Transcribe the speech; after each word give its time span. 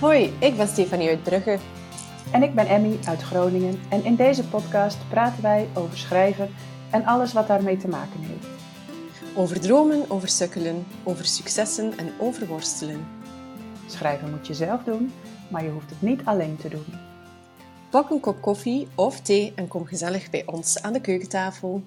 Hoi, 0.00 0.36
ik 0.40 0.56
ben 0.56 0.68
Stefanie 0.68 1.08
uit 1.08 1.22
Brugge. 1.22 1.58
En 2.32 2.42
ik 2.42 2.54
ben 2.54 2.66
Emmy 2.66 2.98
uit 3.06 3.22
Groningen. 3.22 3.80
En 3.90 4.04
in 4.04 4.16
deze 4.16 4.48
podcast 4.48 5.08
praten 5.08 5.42
wij 5.42 5.68
over 5.74 5.98
schrijven 5.98 6.48
en 6.90 7.04
alles 7.04 7.32
wat 7.32 7.46
daarmee 7.46 7.76
te 7.76 7.88
maken 7.88 8.20
heeft. 8.20 8.46
Over 9.36 9.60
dromen, 9.60 10.10
over 10.10 10.28
sukkelen, 10.28 10.86
over 11.04 11.24
successen 11.24 11.98
en 11.98 12.12
over 12.18 12.46
worstelen. 12.46 13.06
Schrijven 13.86 14.30
moet 14.30 14.46
je 14.46 14.54
zelf 14.54 14.82
doen, 14.82 15.12
maar 15.50 15.64
je 15.64 15.70
hoeft 15.70 15.90
het 15.90 16.02
niet 16.02 16.20
alleen 16.24 16.56
te 16.56 16.68
doen. 16.68 16.86
Pak 17.90 18.10
een 18.10 18.20
kop 18.20 18.40
koffie 18.40 18.88
of 18.94 19.20
thee 19.20 19.52
en 19.56 19.68
kom 19.68 19.86
gezellig 19.86 20.30
bij 20.30 20.42
ons 20.46 20.82
aan 20.82 20.92
de 20.92 21.00
keukentafel. 21.00 21.82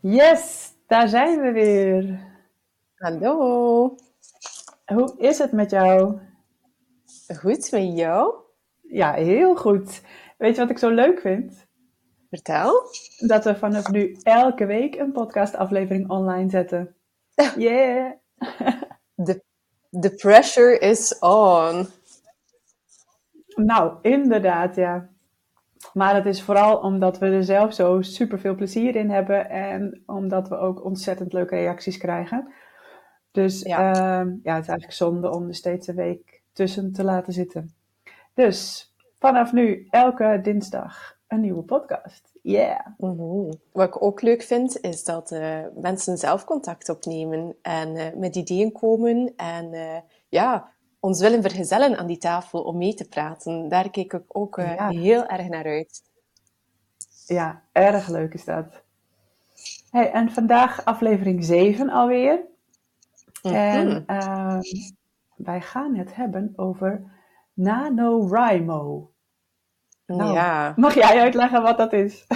Yes, 0.00 0.72
daar 0.86 1.08
zijn 1.08 1.40
we 1.40 1.52
weer. 1.52 2.20
Hallo. 2.94 3.94
Hoe 4.84 5.14
is 5.18 5.38
het 5.38 5.52
met 5.52 5.70
jou? 5.70 6.18
Goed, 7.32 7.70
met 7.70 7.96
jou? 7.96 8.34
Ja, 8.82 9.12
heel 9.12 9.56
goed. 9.56 10.02
Weet 10.38 10.54
je 10.54 10.60
wat 10.60 10.70
ik 10.70 10.78
zo 10.78 10.90
leuk 10.90 11.20
vind? 11.20 11.66
Vertel. 12.30 12.82
Dat 13.18 13.44
we 13.44 13.56
vanaf 13.56 13.90
nu 13.90 14.16
elke 14.22 14.66
week 14.66 14.94
een 14.94 15.12
podcastaflevering 15.12 16.10
online 16.10 16.50
zetten. 16.50 16.94
Yeah! 17.56 18.12
The, 19.24 19.42
the 20.00 20.14
pressure 20.14 20.78
is 20.78 21.18
on. 21.18 21.86
Nou, 23.54 23.98
inderdaad, 24.02 24.76
ja. 24.76 25.08
Maar 25.92 26.14
het 26.14 26.26
is 26.26 26.42
vooral 26.42 26.78
omdat 26.78 27.18
we 27.18 27.26
er 27.26 27.44
zelf 27.44 27.74
zo 27.74 28.02
super 28.02 28.38
veel 28.38 28.54
plezier 28.54 28.96
in 28.96 29.10
hebben 29.10 29.50
en 29.50 30.02
omdat 30.06 30.48
we 30.48 30.56
ook 30.56 30.84
ontzettend 30.84 31.32
leuke 31.32 31.56
reacties 31.56 31.98
krijgen. 31.98 32.52
Dus 33.30 33.62
ja, 33.62 33.92
ehm, 33.94 34.28
ja 34.42 34.54
het 34.54 34.62
is 34.62 34.68
eigenlijk 34.68 34.92
zonde 34.92 35.30
om 35.30 35.48
er 35.48 35.54
steeds 35.54 35.86
een 35.86 35.94
week 35.94 36.33
tussen 36.54 36.92
te 36.92 37.04
laten 37.04 37.32
zitten. 37.32 37.74
Dus 38.34 38.92
vanaf 39.18 39.52
nu 39.52 39.86
elke 39.90 40.40
dinsdag 40.42 41.16
een 41.28 41.40
nieuwe 41.40 41.62
podcast. 41.62 42.32
Yeah. 42.42 42.86
Mhm. 42.98 43.52
Wat 43.72 43.88
ik 43.88 44.02
ook 44.02 44.22
leuk 44.22 44.42
vind, 44.42 44.80
is 44.80 45.04
dat 45.04 45.30
uh, 45.32 45.58
mensen 45.76 46.18
zelf 46.18 46.44
contact 46.44 46.88
opnemen 46.88 47.56
en 47.62 47.96
uh, 47.96 48.06
met 48.16 48.36
ideeën 48.36 48.72
komen 48.72 49.32
en 49.36 49.72
uh, 49.72 49.96
ja, 50.28 50.72
ons 51.00 51.20
willen 51.20 51.42
vergezellen 51.42 51.98
aan 51.98 52.06
die 52.06 52.18
tafel 52.18 52.62
om 52.62 52.76
mee 52.76 52.94
te 52.94 53.08
praten. 53.08 53.68
Daar 53.68 53.90
kijk 53.90 54.12
ik 54.12 54.22
ook 54.28 54.56
ja. 54.56 54.88
heel 54.88 55.26
erg 55.26 55.48
naar 55.48 55.64
uit. 55.64 56.02
Ja, 57.26 57.62
erg 57.72 58.08
leuk 58.08 58.34
is 58.34 58.44
dat. 58.44 58.82
Hey, 59.90 60.10
en 60.10 60.30
vandaag 60.32 60.84
aflevering 60.84 61.44
7 61.44 61.90
alweer. 61.90 62.40
Mm 63.42 63.52
-hmm. 63.52 64.04
En 64.06 64.06
wij 65.36 65.60
gaan 65.60 65.94
het 65.94 66.14
hebben 66.14 66.52
over 66.56 67.12
NaNoWriMo. 67.52 69.12
Nou, 70.06 70.32
ja. 70.32 70.72
Mag 70.76 70.94
jij 70.94 71.20
uitleggen 71.20 71.62
wat 71.62 71.76
dat 71.76 71.92
is? 71.92 72.26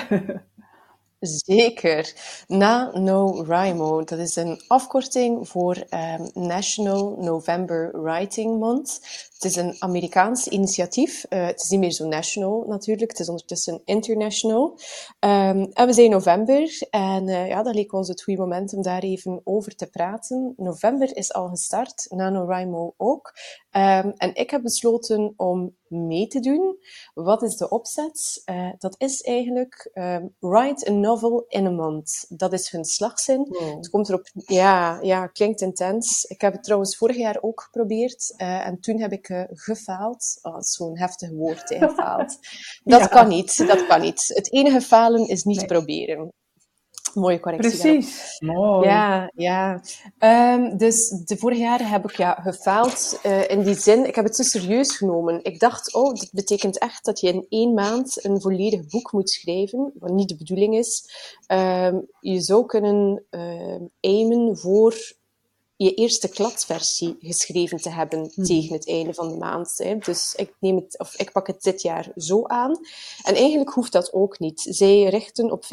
Zeker. 1.21 2.13
NaNoWriMo, 2.47 4.05
dat 4.05 4.19
is 4.19 4.37
een 4.37 4.63
afkorting 4.69 5.49
voor 5.49 5.77
um, 5.77 6.31
National 6.35 7.17
November 7.19 8.03
Writing 8.03 8.59
Month. 8.59 9.01
Het 9.39 9.51
is 9.51 9.57
een 9.57 9.77
Amerikaans 9.79 10.49
initiatief. 10.49 11.27
Uh, 11.29 11.47
het 11.47 11.63
is 11.63 11.69
niet 11.69 11.81
meer 11.81 11.91
zo 11.91 12.07
national 12.07 12.65
natuurlijk, 12.67 13.11
het 13.11 13.21
is 13.21 13.29
ondertussen 13.29 13.83
international. 13.85 14.79
Um, 15.21 15.69
en 15.73 15.87
we 15.87 15.93
zijn 15.93 16.11
november 16.11 16.87
en 16.91 17.29
uh, 17.29 17.49
ja, 17.49 17.63
dat 17.63 17.75
leek 17.75 17.93
ons 17.93 18.09
het 18.09 18.23
goede 18.23 18.41
moment 18.41 18.75
om 18.75 18.83
daar 18.83 19.03
even 19.03 19.41
over 19.45 19.75
te 19.77 19.87
praten. 19.87 20.55
November 20.57 21.17
is 21.17 21.33
al 21.33 21.49
gestart, 21.49 22.07
NaNoWriMo 22.09 22.95
ook. 22.97 23.35
Um, 23.73 24.13
en 24.17 24.35
ik 24.35 24.51
heb 24.51 24.63
besloten 24.63 25.35
om 25.37 25.77
mee 25.89 26.27
te 26.27 26.41
doen. 26.41 26.79
Wat 27.15 27.43
is 27.43 27.57
de 27.57 27.69
opzet? 27.69 28.43
Uh, 28.51 28.71
dat 28.79 28.95
is 28.99 29.21
eigenlijk 29.21 29.91
um, 29.95 30.35
write 30.39 30.91
a 30.91 30.93
novel 30.93 31.45
in 31.49 31.67
a 31.67 31.71
month. 31.71 32.25
Dat 32.29 32.53
is 32.53 32.71
hun 32.71 32.85
slagzin. 32.85 33.47
Wow. 33.49 33.77
Het 33.77 33.89
komt 33.89 34.09
erop, 34.09 34.31
ja, 34.35 34.99
ja, 35.01 35.27
klinkt 35.27 35.61
intens. 35.61 36.25
Ik 36.25 36.41
heb 36.41 36.53
het 36.53 36.63
trouwens 36.63 36.97
vorig 36.97 37.17
jaar 37.17 37.39
ook 37.41 37.61
geprobeerd 37.61 38.35
en 38.37 38.81
toen 38.81 39.01
heb 39.01 39.13
ik 39.13 39.28
uh, 39.29 39.43
gefaald. 39.49 40.39
Oh, 40.43 40.61
zo'n 40.61 40.99
heftig 40.99 41.31
woord, 41.31 41.69
hè, 41.69 41.79
gefaald. 41.89 42.39
Dat 42.85 43.01
ja. 43.01 43.07
kan 43.07 43.29
niet, 43.29 43.67
dat 43.67 43.87
kan 43.87 44.01
niet. 44.01 44.31
Het 44.35 44.53
enige 44.53 44.81
falen 44.81 45.29
is 45.29 45.45
niet 45.45 45.57
nee. 45.57 45.67
proberen. 45.67 46.33
Mooie 47.15 47.41
correctie. 47.41 47.71
Precies. 47.71 48.37
Mooi. 48.39 48.89
Ja, 48.89 49.33
ja. 49.35 49.83
Um, 50.55 50.77
dus 50.77 51.09
de 51.09 51.37
vorige 51.37 51.61
jaren 51.61 51.87
heb 51.87 52.05
ik 52.05 52.17
ja, 52.17 52.35
gefaald 52.35 53.21
uh, 53.27 53.49
in 53.49 53.63
die 53.63 53.75
zin. 53.75 54.07
Ik 54.07 54.15
heb 54.15 54.25
het 54.25 54.35
te 54.35 54.45
serieus 54.45 54.97
genomen. 54.97 55.45
Ik 55.45 55.59
dacht, 55.61 55.95
oh, 55.95 56.15
dit 56.15 56.31
betekent 56.33 56.79
echt 56.79 57.05
dat 57.05 57.21
je 57.21 57.29
in 57.29 57.47
één 57.49 57.75
maand 57.75 58.25
een 58.25 58.41
volledig 58.41 58.87
boek 58.87 59.13
moet 59.13 59.31
schrijven, 59.31 59.93
wat 59.99 60.11
niet 60.11 60.29
de 60.29 60.37
bedoeling 60.37 60.77
is. 60.77 61.11
Um, 61.47 62.09
je 62.21 62.41
zou 62.41 62.67
kunnen 62.67 63.25
uh, 63.31 63.81
aimen 64.01 64.59
voor 64.59 65.17
je 65.81 65.95
eerste 65.95 66.29
kladversie 66.29 67.17
geschreven 67.21 67.79
te 67.81 67.91
hebben 67.91 68.31
hmm. 68.35 68.45
tegen 68.45 68.73
het 68.73 68.89
einde 68.89 69.15
van 69.15 69.29
de 69.29 69.37
maand. 69.37 69.75
Hè. 69.77 69.97
Dus 69.97 70.35
ik, 70.35 70.55
neem 70.61 70.77
het, 70.77 70.99
of 70.99 71.17
ik 71.17 71.33
pak 71.33 71.47
het 71.47 71.63
dit 71.63 71.83
jaar 71.83 72.11
zo 72.17 72.45
aan. 72.45 72.79
En 73.23 73.35
eigenlijk 73.35 73.71
hoeft 73.71 73.93
dat 73.93 74.13
ook 74.13 74.39
niet. 74.39 74.67
Zij 74.71 75.05
richten 75.05 75.51
op 75.51 75.65
50.000 75.65 75.69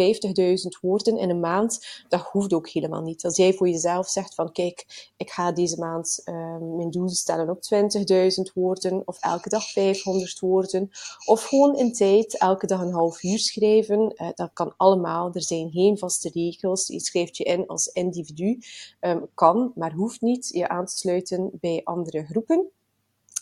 woorden 0.82 1.18
in 1.18 1.30
een 1.30 1.40
maand. 1.40 2.04
Dat 2.08 2.22
hoeft 2.22 2.54
ook 2.54 2.70
helemaal 2.70 3.02
niet. 3.02 3.24
Als 3.24 3.38
jij 3.38 3.54
voor 3.54 3.70
jezelf 3.70 4.10
zegt 4.10 4.36
van 4.36 4.52
kijk, 4.52 5.12
ik 5.18 5.30
ga 5.30 5.52
deze 5.52 5.78
maand 5.78 6.22
uh, 6.26 6.58
mijn 6.58 6.92
doel 6.92 7.10
stellen 7.10 7.50
op 7.50 7.60
20.000 7.74 8.54
woorden 8.54 9.02
of 9.06 9.18
elke 9.20 9.50
dag 9.50 9.72
500 9.72 10.40
woorden 10.40 10.90
of 11.26 11.44
gewoon 11.44 11.76
in 11.76 11.94
tijd 11.94 12.38
elke 12.38 12.68
dag 12.68 12.82
een 12.82 12.94
half 12.94 13.24
uur 13.24 13.40
schrijven. 13.40 14.14
Uh, 14.16 14.30
dat 14.36 14.50
kan 14.54 14.74
allemaal. 14.78 15.30
Er 15.34 15.44
zijn 15.44 15.72
geen 15.72 15.98
vaste 15.98 16.30
regels. 16.34 16.88
Je 16.88 17.00
schrijft 17.00 17.38
je 17.38 17.44
in 17.44 17.68
als 17.68 17.88
individu. 17.88 18.60
Um, 19.02 19.30
kan, 19.34 19.72
maar 19.76 19.94
hoeft 19.96 20.22
niet 20.22 20.50
je 20.54 20.68
aan 20.68 20.86
te 20.86 20.98
sluiten 20.98 21.50
bij 21.54 21.82
andere 21.84 22.26
groepen. 22.26 22.66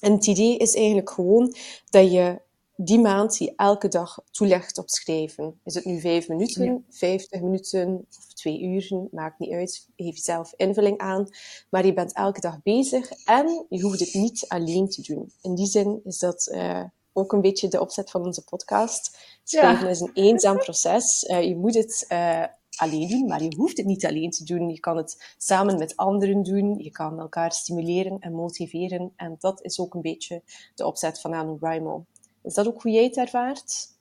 En 0.01 0.11
het 0.11 0.27
idee 0.27 0.57
is 0.57 0.75
eigenlijk 0.75 1.09
gewoon 1.09 1.55
dat 1.89 2.11
je 2.11 2.41
die 2.75 2.99
maand 2.99 3.37
die 3.37 3.53
elke 3.55 3.87
dag 3.87 4.19
toelegt 4.31 4.77
op 4.77 4.89
schrijven. 4.89 5.59
Is 5.63 5.75
het 5.75 5.85
nu 5.85 5.99
vijf 5.99 6.27
minuten, 6.27 6.65
ja. 6.65 6.79
vijftig 6.89 7.41
minuten 7.41 8.07
of 8.17 8.33
twee 8.33 8.61
uren, 8.61 9.07
maakt 9.11 9.39
niet 9.39 9.51
uit. 9.51 9.87
Geef 9.95 10.17
zelf 10.17 10.53
invulling 10.55 10.97
aan. 10.97 11.27
Maar 11.69 11.85
je 11.85 11.93
bent 11.93 12.13
elke 12.13 12.39
dag 12.39 12.61
bezig 12.63 13.11
en 13.25 13.65
je 13.69 13.81
hoeft 13.81 13.99
het 13.99 14.13
niet 14.13 14.45
alleen 14.47 14.89
te 14.89 15.01
doen. 15.01 15.31
In 15.41 15.55
die 15.55 15.67
zin 15.67 16.01
is 16.03 16.19
dat 16.19 16.49
uh, 16.51 16.83
ook 17.13 17.31
een 17.31 17.41
beetje 17.41 17.67
de 17.67 17.79
opzet 17.79 18.11
van 18.11 18.25
onze 18.25 18.43
podcast. 18.43 19.17
Schrijven 19.43 19.85
ja. 19.85 19.91
is 19.91 19.99
een 19.99 20.13
eenzaam 20.13 20.57
proces. 20.57 21.23
Uh, 21.23 21.43
je 21.43 21.55
moet 21.55 21.75
het 21.75 22.05
uh, 22.09 22.43
alleen 22.75 23.07
doen, 23.07 23.25
maar 23.25 23.43
je 23.43 23.55
hoeft 23.55 23.77
het 23.77 23.85
niet 23.85 24.05
alleen 24.05 24.29
te 24.29 24.43
doen. 24.43 24.69
Je 24.69 24.79
kan 24.79 24.97
het 24.97 25.35
samen 25.37 25.77
met 25.77 25.97
anderen 25.97 26.43
doen. 26.43 26.77
Je 26.77 26.91
kan 26.91 27.19
elkaar 27.19 27.51
stimuleren 27.51 28.19
en 28.19 28.33
motiveren. 28.33 29.13
En 29.15 29.35
dat 29.39 29.63
is 29.63 29.79
ook 29.79 29.93
een 29.93 30.01
beetje 30.01 30.41
de 30.75 30.85
opzet 30.85 31.21
van 31.21 31.31
NaNoWriMo. 31.31 32.05
Is 32.43 32.53
dat 32.53 32.67
ook 32.67 32.81
hoe 32.81 32.91
jij 32.91 33.03
het 33.03 33.17
ervaart? 33.17 33.91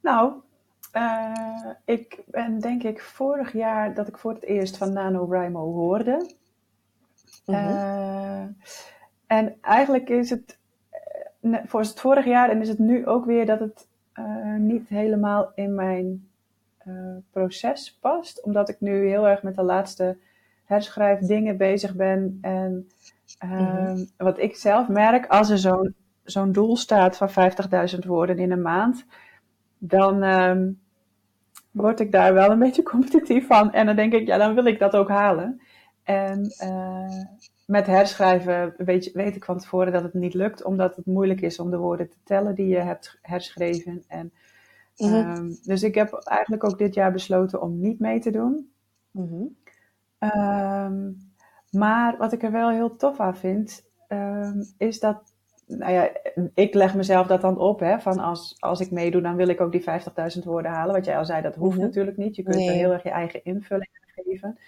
Nou, 0.00 0.32
uh, 0.92 1.70
ik 1.84 2.22
ben 2.26 2.60
denk 2.60 2.82
ik 2.82 3.00
vorig 3.00 3.52
jaar 3.52 3.94
dat 3.94 4.08
ik 4.08 4.18
voor 4.18 4.32
het 4.32 4.44
eerst 4.44 4.76
van 4.76 4.92
NaNoWriMo 4.92 5.72
hoorde. 5.72 6.34
Mm 7.44 7.54
-hmm. 7.54 7.64
uh, 7.64 8.42
en 9.26 9.56
eigenlijk 9.60 10.08
is 10.08 10.30
het 10.30 10.58
voor 11.42 11.80
het 11.80 12.00
vorig 12.00 12.24
jaar 12.24 12.50
en 12.50 12.60
is 12.60 12.68
het 12.68 12.78
nu 12.78 13.06
ook 13.06 13.24
weer 13.24 13.46
dat 13.46 13.60
het 13.60 13.88
uh, 14.14 14.56
niet 14.56 14.88
helemaal 14.88 15.52
in 15.54 15.74
mijn 15.74 16.28
proces 17.30 17.98
past. 18.00 18.42
Omdat 18.42 18.68
ik 18.68 18.80
nu 18.80 19.08
heel 19.08 19.28
erg 19.28 19.42
met 19.42 19.54
de 19.54 19.62
laatste 19.62 20.16
herschrijf 20.64 21.18
dingen 21.18 21.56
bezig 21.56 21.94
ben. 21.94 22.38
En 22.40 22.88
uh, 23.44 23.50
mm-hmm. 23.50 24.06
wat 24.16 24.38
ik 24.38 24.56
zelf 24.56 24.88
merk, 24.88 25.26
als 25.26 25.50
er 25.50 25.58
zo'n 25.58 25.94
zo'n 26.26 26.52
doel 26.52 26.76
staat 26.76 27.16
van 27.16 27.28
50.000 27.94 27.98
woorden 27.98 28.38
in 28.38 28.50
een 28.50 28.62
maand, 28.62 29.04
dan 29.78 30.22
um, 30.22 30.80
word 31.70 32.00
ik 32.00 32.12
daar 32.12 32.34
wel 32.34 32.50
een 32.50 32.58
beetje 32.58 32.82
competitief 32.92 33.46
van. 33.46 33.72
En 33.72 33.86
dan 33.86 33.96
denk 33.96 34.12
ik, 34.12 34.26
ja, 34.26 34.38
dan 34.38 34.54
wil 34.54 34.64
ik 34.64 34.78
dat 34.78 34.96
ook 34.96 35.08
halen. 35.08 35.60
En 36.02 36.54
uh, 36.62 37.22
met 37.66 37.86
herschrijven 37.86 38.74
weet, 38.76 39.12
weet 39.12 39.36
ik 39.36 39.44
van 39.44 39.58
tevoren 39.58 39.92
dat 39.92 40.02
het 40.02 40.14
niet 40.14 40.34
lukt, 40.34 40.64
omdat 40.64 40.96
het 40.96 41.06
moeilijk 41.06 41.40
is 41.40 41.58
om 41.58 41.70
de 41.70 41.76
woorden 41.76 42.08
te 42.08 42.16
tellen 42.24 42.54
die 42.54 42.68
je 42.68 42.78
hebt 42.78 43.18
herschreven. 43.22 44.04
En 44.08 44.32
Mm-hmm. 44.96 45.36
Um, 45.36 45.58
dus 45.62 45.82
ik 45.82 45.94
heb 45.94 46.12
eigenlijk 46.12 46.64
ook 46.64 46.78
dit 46.78 46.94
jaar 46.94 47.12
besloten 47.12 47.62
om 47.62 47.80
niet 47.80 48.00
mee 48.00 48.20
te 48.20 48.30
doen. 48.30 48.70
Mm-hmm. 49.10 49.56
Um, 50.18 51.16
maar 51.70 52.16
wat 52.16 52.32
ik 52.32 52.42
er 52.42 52.52
wel 52.52 52.70
heel 52.70 52.96
tof 52.96 53.20
aan 53.20 53.36
vind, 53.36 53.84
um, 54.08 54.74
is 54.78 55.00
dat, 55.00 55.34
nou 55.66 55.92
ja, 55.92 56.10
ik 56.54 56.74
leg 56.74 56.94
mezelf 56.94 57.26
dat 57.26 57.40
dan 57.40 57.58
op, 57.58 57.80
hè, 57.80 58.00
van 58.00 58.18
als, 58.18 58.56
als 58.58 58.80
ik 58.80 58.90
meedoe, 58.90 59.22
dan 59.22 59.36
wil 59.36 59.48
ik 59.48 59.60
ook 59.60 59.72
die 59.72 59.84
50.000 60.36 60.42
woorden 60.44 60.70
halen. 60.70 60.94
Wat 60.94 61.04
jij 61.04 61.18
al 61.18 61.24
zei, 61.24 61.42
dat 61.42 61.54
hoeft 61.54 61.70
mm-hmm. 61.74 61.86
natuurlijk 61.86 62.16
niet. 62.16 62.36
Je 62.36 62.42
kunt 62.42 62.56
nee. 62.56 62.68
er 62.68 62.74
heel 62.74 62.92
erg 62.92 63.02
je 63.02 63.10
eigen 63.10 63.44
invulling 63.44 63.90
aan 63.92 64.24
geven. 64.24 64.58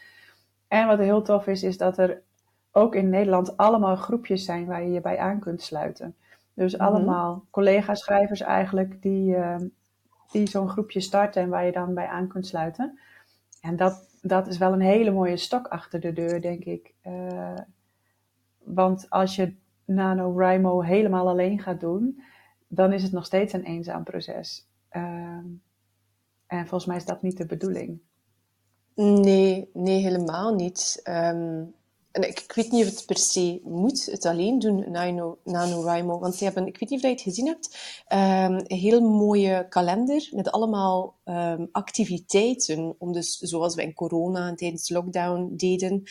En 0.69 0.87
wat 0.87 0.99
heel 0.99 1.23
tof 1.23 1.47
is, 1.47 1.63
is 1.63 1.79
dat 1.79 1.99
er 1.99 2.23
ook 2.73 2.95
in 2.95 3.09
Nederland 3.09 3.57
allemaal 3.57 3.97
groepjes 3.97 4.45
zijn 4.45 4.67
waar 4.67 4.83
je 4.83 4.91
je 4.91 5.01
bij 5.01 5.19
aan 5.19 5.41
kunt 5.41 5.63
sluiten. 5.63 6.15
Dus 6.55 6.77
mhm. 6.77 6.85
allemaal 6.85 7.45
collega-schrijvers 7.51 8.41
eigenlijk 8.41 9.03
die, 9.03 9.37
ehm, 9.37 9.67
die 10.31 10.49
zo'n 10.49 10.69
groepje 10.69 11.01
starten 11.01 11.43
en 11.43 11.49
waar 11.49 11.65
je 11.65 11.73
dan 11.73 11.95
bij 11.95 12.07
aan 12.07 12.29
kunt 12.29 12.47
sluiten. 12.47 12.99
En 13.61 13.77
dat, 13.77 14.09
dat 14.23 14.47
is 14.47 14.59
wel 14.59 14.73
een 14.73 14.81
hele 14.81 15.11
mooie 15.11 15.37
stok 15.37 15.67
achter 15.67 16.01
de 16.01 16.13
deur, 16.13 16.41
denk 16.41 16.65
ik. 16.65 16.95
Uh, 17.07 17.59
want 18.59 19.11
als 19.11 19.37
je 19.37 19.55
NaNoWriMo 19.85 20.81
helemaal 20.81 21.29
alleen 21.29 21.61
gaat 21.61 21.81
doen, 21.81 22.23
dan 22.69 22.93
is 22.93 23.03
het 23.03 23.13
nog 23.13 23.25
steeds 23.25 23.53
een 23.53 23.65
eenzaam 23.65 24.05
proces. 24.05 24.69
Uh, 24.93 25.39
en 26.47 26.67
volgens 26.67 26.87
mij 26.87 26.97
is 26.97 27.05
dat 27.05 27.23
niet 27.23 27.37
de 27.37 27.47
bedoeling. 27.47 28.01
Nee, 28.95 29.71
nee 29.73 30.03
helemaal 30.03 30.55
niet. 30.55 31.01
Um, 31.05 31.75
en 32.13 32.29
ik, 32.29 32.53
weet 32.55 32.71
niet 32.71 32.87
of 32.87 32.91
het 32.91 33.07
per 33.07 33.19
se 33.19 33.61
moet, 33.65 34.07
het 34.07 34.27
alleen 34.27 34.59
doen, 34.59 34.91
Nano, 34.91 35.39
NaNoWriMo. 35.45 36.19
Want 36.19 36.35
ze 36.35 36.45
hebben, 36.45 36.67
ik 36.67 36.79
weet 36.79 36.91
niet 36.91 36.99
of 36.99 37.05
je 37.05 37.13
het 37.13 37.21
gezien 37.21 37.47
hebt, 37.47 37.79
um, 38.13 38.19
een 38.19 38.77
heel 38.77 39.01
mooie 39.01 39.67
kalender 39.69 40.29
met 40.33 40.51
allemaal 40.51 41.17
um, 41.25 41.69
activiteiten. 41.73 42.95
Om 42.99 43.13
dus, 43.13 43.39
zoals 43.39 43.75
we 43.75 43.83
in 43.83 43.95
corona 43.95 44.49
en 44.49 44.57
tijdens 44.57 44.89
lockdown 44.89 45.53
deden, 45.57 46.03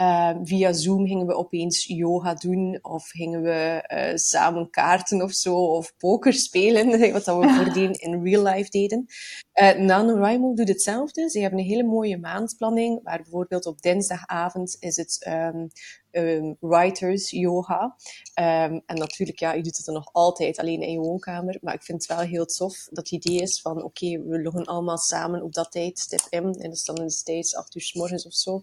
uh, 0.00 0.34
via 0.42 0.72
Zoom 0.72 1.06
gingen 1.06 1.26
we 1.26 1.34
opeens 1.34 1.86
yoga 1.86 2.34
doen, 2.34 2.78
of 2.82 3.08
gingen 3.08 3.42
we 3.42 3.84
uh, 3.94 4.16
samen 4.16 4.70
kaarten 4.70 5.22
of 5.22 5.32
zo, 5.32 5.56
of 5.56 5.96
poker 5.96 6.32
spelen, 6.32 6.86
wat 7.12 7.24
dat 7.24 7.40
we 7.40 7.48
voordien 7.62 7.92
in 7.92 8.22
real 8.22 8.42
life 8.42 8.70
deden. 8.70 9.06
Uh, 9.54 9.72
NaNoWriMo 9.72 10.54
doet 10.54 10.68
hetzelfde. 10.68 11.30
Ze 11.30 11.40
hebben 11.40 11.58
een 11.58 11.64
hele 11.64 11.84
mooie 11.84 12.18
maandplanning, 12.18 13.00
waar 13.02 13.22
bijvoorbeeld 13.22 13.66
op 13.66 13.80
dinsdagavond 13.80 14.76
is 14.80 14.96
het 14.96 15.26
um, 15.28 15.68
um, 16.16 16.56
writers 16.60 17.30
yoga. 17.30 17.96
Um, 18.34 18.82
en 18.86 18.96
natuurlijk, 18.96 19.38
ja, 19.38 19.52
je 19.52 19.62
doet 19.62 19.76
het 19.76 19.86
dan 19.86 19.94
nog 19.94 20.08
altijd 20.12 20.58
alleen 20.58 20.80
in 20.80 20.92
je 20.92 20.98
woonkamer. 20.98 21.58
Maar 21.60 21.74
ik 21.74 21.82
vind 21.82 22.06
het 22.06 22.16
wel 22.16 22.26
heel 22.26 22.46
tof 22.46 22.88
dat 22.90 23.10
het 23.10 23.10
idee 23.10 23.40
is 23.40 23.60
van, 23.60 23.82
oké, 23.82 23.84
okay, 23.84 24.22
we 24.22 24.42
loggen 24.42 24.64
allemaal 24.64 24.98
samen 24.98 25.42
op 25.42 25.52
dat 25.52 25.70
tijdstip 25.70 26.26
in. 26.28 26.44
En 26.44 26.52
dat 26.52 26.72
is 26.72 26.84
dan 26.84 26.96
in 26.96 27.04
de 27.04 27.10
States 27.10 27.56
acht 27.56 27.74
uur 27.74 27.82
s 27.82 27.94
morgens 27.94 28.26
of 28.26 28.34
zo. 28.34 28.62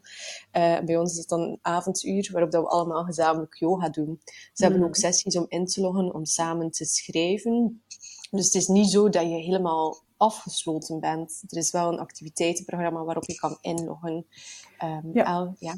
Uh, 0.53 0.79
bij 0.79 0.97
ons 0.97 1.11
is 1.11 1.17
het 1.17 1.29
dan 1.29 1.41
een 1.41 1.59
avonduur 1.61 2.29
waarop 2.31 2.51
dat 2.51 2.63
we 2.63 2.69
allemaal 2.69 3.03
gezamenlijk 3.03 3.55
yoga 3.55 3.89
doen. 3.89 4.21
Ze 4.53 4.63
hebben 4.63 4.79
mm. 4.79 4.85
ook 4.85 4.95
sessies 4.95 5.37
om 5.37 5.45
in 5.47 5.65
te 5.65 5.81
loggen, 5.81 6.13
om 6.13 6.25
samen 6.25 6.71
te 6.71 6.85
schrijven. 6.85 7.83
Dus 8.31 8.45
het 8.45 8.55
is 8.55 8.67
niet 8.67 8.91
zo 8.91 9.09
dat 9.09 9.23
je 9.23 9.35
helemaal 9.35 9.97
afgesloten 10.17 10.99
bent. 10.99 11.43
Er 11.47 11.57
is 11.57 11.71
wel 11.71 11.93
een 11.93 11.99
activiteitenprogramma 11.99 13.03
waarop 13.03 13.25
je 13.25 13.35
kan 13.35 13.57
inloggen. 13.61 14.25
Um, 14.83 15.09
ja. 15.13 15.55
ja. 15.59 15.75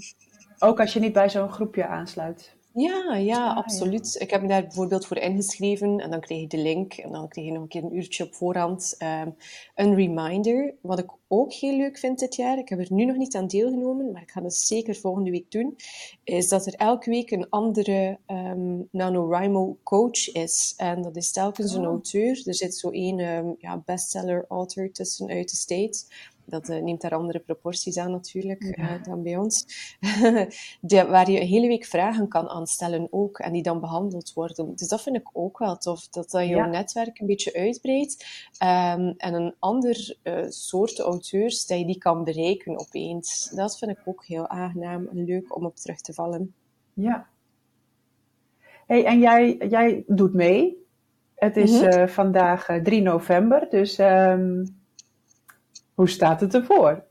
Ook 0.64 0.80
als 0.80 0.94
je 0.94 1.00
niet 1.00 1.14
bij 1.14 1.30
zo'n 1.30 1.52
groepje 1.52 1.88
aansluit. 1.88 2.56
Ja, 2.74 3.16
ja, 3.16 3.54
absoluut. 3.54 4.16
Ik 4.20 4.30
heb 4.30 4.42
me 4.42 4.48
daar 4.48 4.62
bijvoorbeeld 4.62 5.06
voor 5.06 5.18
ingeschreven 5.18 6.00
en 6.00 6.12
dan 6.12 6.20
kreeg 6.20 6.42
je 6.42 6.48
de 6.48 6.58
link 6.58 6.94
en 6.94 7.12
dan 7.12 7.28
kreeg 7.28 7.46
je 7.46 7.52
nog 7.52 7.62
een 7.62 7.68
keer 7.68 7.84
een 7.84 7.96
uurtje 7.96 8.24
op 8.24 8.36
voorhand 8.36 8.96
um, 9.00 9.36
een 9.76 9.96
reminder. 9.96 10.74
Wat 10.82 11.00
ik 11.00 11.12
ook 11.28 11.54
heel 11.54 11.78
leuk 11.78 11.98
vind 11.98 12.20
dit 12.20 12.36
jaar, 12.36 12.58
ik 12.58 12.70
heb 12.70 12.80
er 12.80 12.88
nu 12.90 13.06
nog 13.06 13.16
niet 13.16 13.36
aan 13.36 13.48
deelgenomen, 13.48 14.12
maar 14.12 14.22
ik 14.22 14.32
ga 14.32 14.42
dat 14.42 14.54
zeker 14.54 14.96
volgende 14.96 15.32
week 15.32 15.52
doen, 15.52 15.76
is 16.24 16.50
dat 16.50 16.66
er 16.66 16.74
elke 16.74 17.10
week 17.10 17.32
een 17.32 17.50
andere 17.50 18.18
um, 18.28 18.88
NaNoWriMo 18.92 19.78
coach 19.84 20.32
is. 20.32 20.74
En 20.78 21.02
dat 21.02 21.16
is 21.16 21.32
telkens 21.32 21.74
een 21.74 21.82
oh. 21.82 21.88
auteur. 21.88 22.42
Er 22.46 22.56
zit 22.56 22.76
zo 22.76 22.90
één 22.90 23.20
um, 23.20 23.56
ja, 23.60 23.82
bestseller 23.86 24.46
author 24.48 24.92
tussen 24.92 25.30
uit 25.30 25.50
de 25.50 25.56
States 25.56 26.08
dat 26.46 26.70
uh, 26.70 26.82
neemt 26.82 27.02
daar 27.02 27.14
andere 27.14 27.40
proporties 27.40 27.98
aan 27.98 28.12
natuurlijk 28.12 28.64
uh, 28.64 29.04
dan 29.04 29.24
bij 29.24 29.38
ons. 29.38 29.66
de, 30.82 31.06
waar 31.06 31.32
je 31.32 31.42
een 31.42 31.48
hele 31.48 31.68
week 31.68 31.86
vragen 31.86 32.28
kan 32.28 32.50
aanstellen 32.50 33.08
ook 33.10 33.40
en 33.40 33.54
die 33.54 33.64
dan 33.64 33.80
behandeld 33.80 34.34
worden. 34.34 34.76
Dus 34.76 34.88
dat 34.88 35.02
vind 35.02 35.16
ik 35.16 35.30
ook 35.34 35.58
wel 35.58 35.78
tof, 35.78 36.08
dat 36.08 36.30
dat 36.30 36.48
jouw 36.48 36.70
netwerk 36.70 37.20
een 37.20 37.28
beetje 37.28 37.54
uitbreidt 37.54 38.26
um, 38.64 39.14
en 39.18 39.34
een 39.34 39.56
ander 39.60 40.18
uh, 40.24 40.46
soort 40.50 41.00
auteurs, 41.00 41.66
dat 41.66 41.80
je 41.80 41.86
die 41.86 41.98
kan 41.98 42.24
bereiken 42.24 42.80
opeens. 42.80 43.50
Dat 43.56 43.78
vind 43.78 43.92
ik 43.92 44.00
ook 44.06 44.26
heel 44.26 44.48
aangenaam 44.48 45.08
en 45.08 45.26
leuk 45.26 45.56
om 45.56 45.66
op 45.66 45.76
terug 45.76 46.02
te 46.02 46.14
vallen. 46.14 46.54
Ja. 46.94 47.28
Hey, 48.86 49.06
en 49.06 49.20
jij, 49.20 49.58
jij 49.70 50.04
doet 50.08 50.34
mee. 50.34 50.86
Het 51.36 51.58
is 51.58 51.72
mm 51.72 51.90
-hmm. 51.90 52.08
vandaag 52.08 52.66
3 52.84 53.02
november, 53.02 53.68
dus... 53.70 54.00
Um 54.00 54.82
hoe 55.96 56.10
staat 56.10 56.42
het 56.42 56.54
ervoor? 56.54 57.04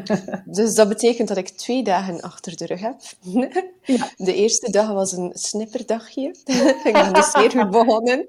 dus 0.44 0.74
dat 0.74 0.88
betekent 0.88 1.28
dat 1.28 1.36
ik 1.36 1.48
twee 1.48 1.82
dagen 1.82 2.20
achter 2.20 2.56
de 2.56 2.66
rug 2.66 2.80
heb. 2.80 3.00
Ja. 3.82 4.08
De 4.16 4.34
eerste 4.34 4.70
dag 4.70 4.92
was 4.92 5.12
een 5.12 5.30
snipperdagje. 5.34 6.28
ik 6.84 6.92
ben 6.92 7.12
dus 7.12 7.30
zeer 7.30 7.50
goed 7.50 7.70
begonnen. 7.70 8.28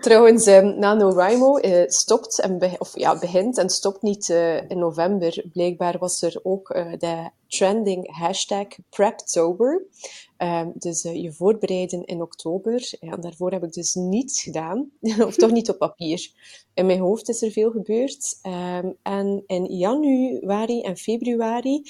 Trouwens, 0.00 0.46
um, 0.46 0.78
NaNoWriMo 0.78 1.58
uh, 1.58 1.82
stopt 1.86 2.40
en 2.40 2.76
of, 2.78 2.98
ja, 2.98 3.18
begint 3.18 3.58
en 3.58 3.70
stopt 3.70 4.02
niet 4.02 4.28
uh, 4.28 4.70
in 4.70 4.78
november. 4.78 5.44
Blijkbaar 5.52 5.98
was 5.98 6.22
er 6.22 6.40
ook 6.42 6.70
uh, 6.70 6.92
de 6.98 7.30
trending 7.48 8.16
hashtag 8.18 8.66
Preptober. 8.90 9.82
Um, 10.38 10.72
dus 10.74 11.02
je 11.02 11.32
voorbereiden 11.32 12.04
in 12.04 12.22
oktober. 12.22 12.96
Ja, 13.00 13.16
daarvoor 13.16 13.52
heb 13.52 13.62
ik 13.62 13.72
dus 13.72 13.94
niets 13.94 14.42
gedaan. 14.42 14.90
of 15.26 15.34
toch 15.34 15.50
niet 15.50 15.70
op 15.70 15.78
papier. 15.78 16.30
In 16.74 16.86
mijn 16.86 17.00
hoofd 17.00 17.28
is 17.28 17.42
er 17.42 17.50
veel 17.50 17.70
gebeurd. 17.70 18.38
Um, 18.42 18.96
en 19.02 19.42
in 19.46 19.64
januari 19.64 20.80
en 20.80 20.96
februari 20.96 21.82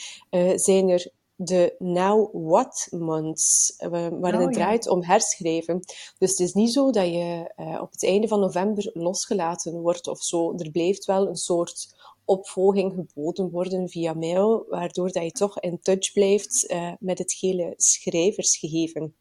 zijn 0.56 0.88
er 0.88 1.12
de 1.37 1.75
Now 1.78 2.31
What 2.32 2.87
Months, 2.90 3.75
uh, 3.78 3.90
waarin 3.90 4.40
het 4.40 4.49
oh, 4.49 4.54
draait 4.54 4.88
om 4.88 5.02
herschrijven. 5.02 5.81
Dus 6.19 6.31
het 6.31 6.40
is 6.40 6.52
niet 6.52 6.72
zo 6.72 6.90
dat 6.90 7.06
je 7.06 7.52
uh, 7.56 7.81
op 7.81 7.90
het 7.90 8.04
einde 8.04 8.28
van 8.28 8.40
november 8.40 8.90
losgelaten 8.94 9.81
wordt 9.81 10.06
of 10.06 10.22
zo. 10.22 10.54
Er 10.56 10.70
blijft 10.70 11.04
wel 11.04 11.28
een 11.28 11.37
soort 11.37 11.94
opvolging 12.26 12.93
geboden 12.94 13.50
worden 13.50 13.88
via 13.88 14.14
mail, 14.14 14.67
waardoor 14.69 15.12
dat 15.12 15.23
je 15.23 15.31
toch 15.31 15.61
in 15.61 15.81
touch 15.81 16.12
blijft 16.12 16.70
uh, 16.70 16.93
met 16.99 17.19
het 17.19 17.37
hele 17.40 17.75
schrijversgegeven. 17.76 19.14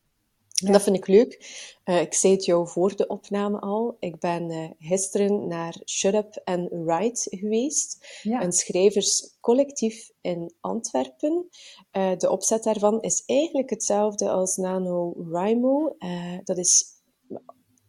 Ja. 0.58 0.72
Dat 0.72 0.84
vind 0.84 0.96
ik 0.96 1.08
leuk. 1.08 1.40
Uh, 1.86 2.02
ik 2.02 2.14
zei 2.14 2.34
het 2.34 2.46
jou 2.46 2.68
voor 2.68 2.96
de 2.96 3.08
opname 3.08 3.60
al. 3.60 3.98
Ik 4.00 4.20
ben 4.20 4.52
uh, 4.52 4.70
gisteren 4.80 5.48
naar 5.48 5.82
Shut 5.86 6.14
Up 6.14 6.42
and 6.44 6.70
Write 6.72 7.38
geweest. 7.38 8.20
Ja. 8.22 8.44
Een 8.44 8.52
schrijverscollectief 8.52 10.12
in 10.22 10.54
Antwerpen. 10.62 11.50
Uh, 11.92 12.18
de 12.18 12.30
opzet 12.30 12.64
daarvan 12.64 13.02
is 13.02 13.24
eigenlijk 13.26 13.70
hetzelfde 13.70 14.30
als 14.30 14.56
NaNoWriMo. 14.56 15.96
dat 16.44 16.58
is 16.58 16.95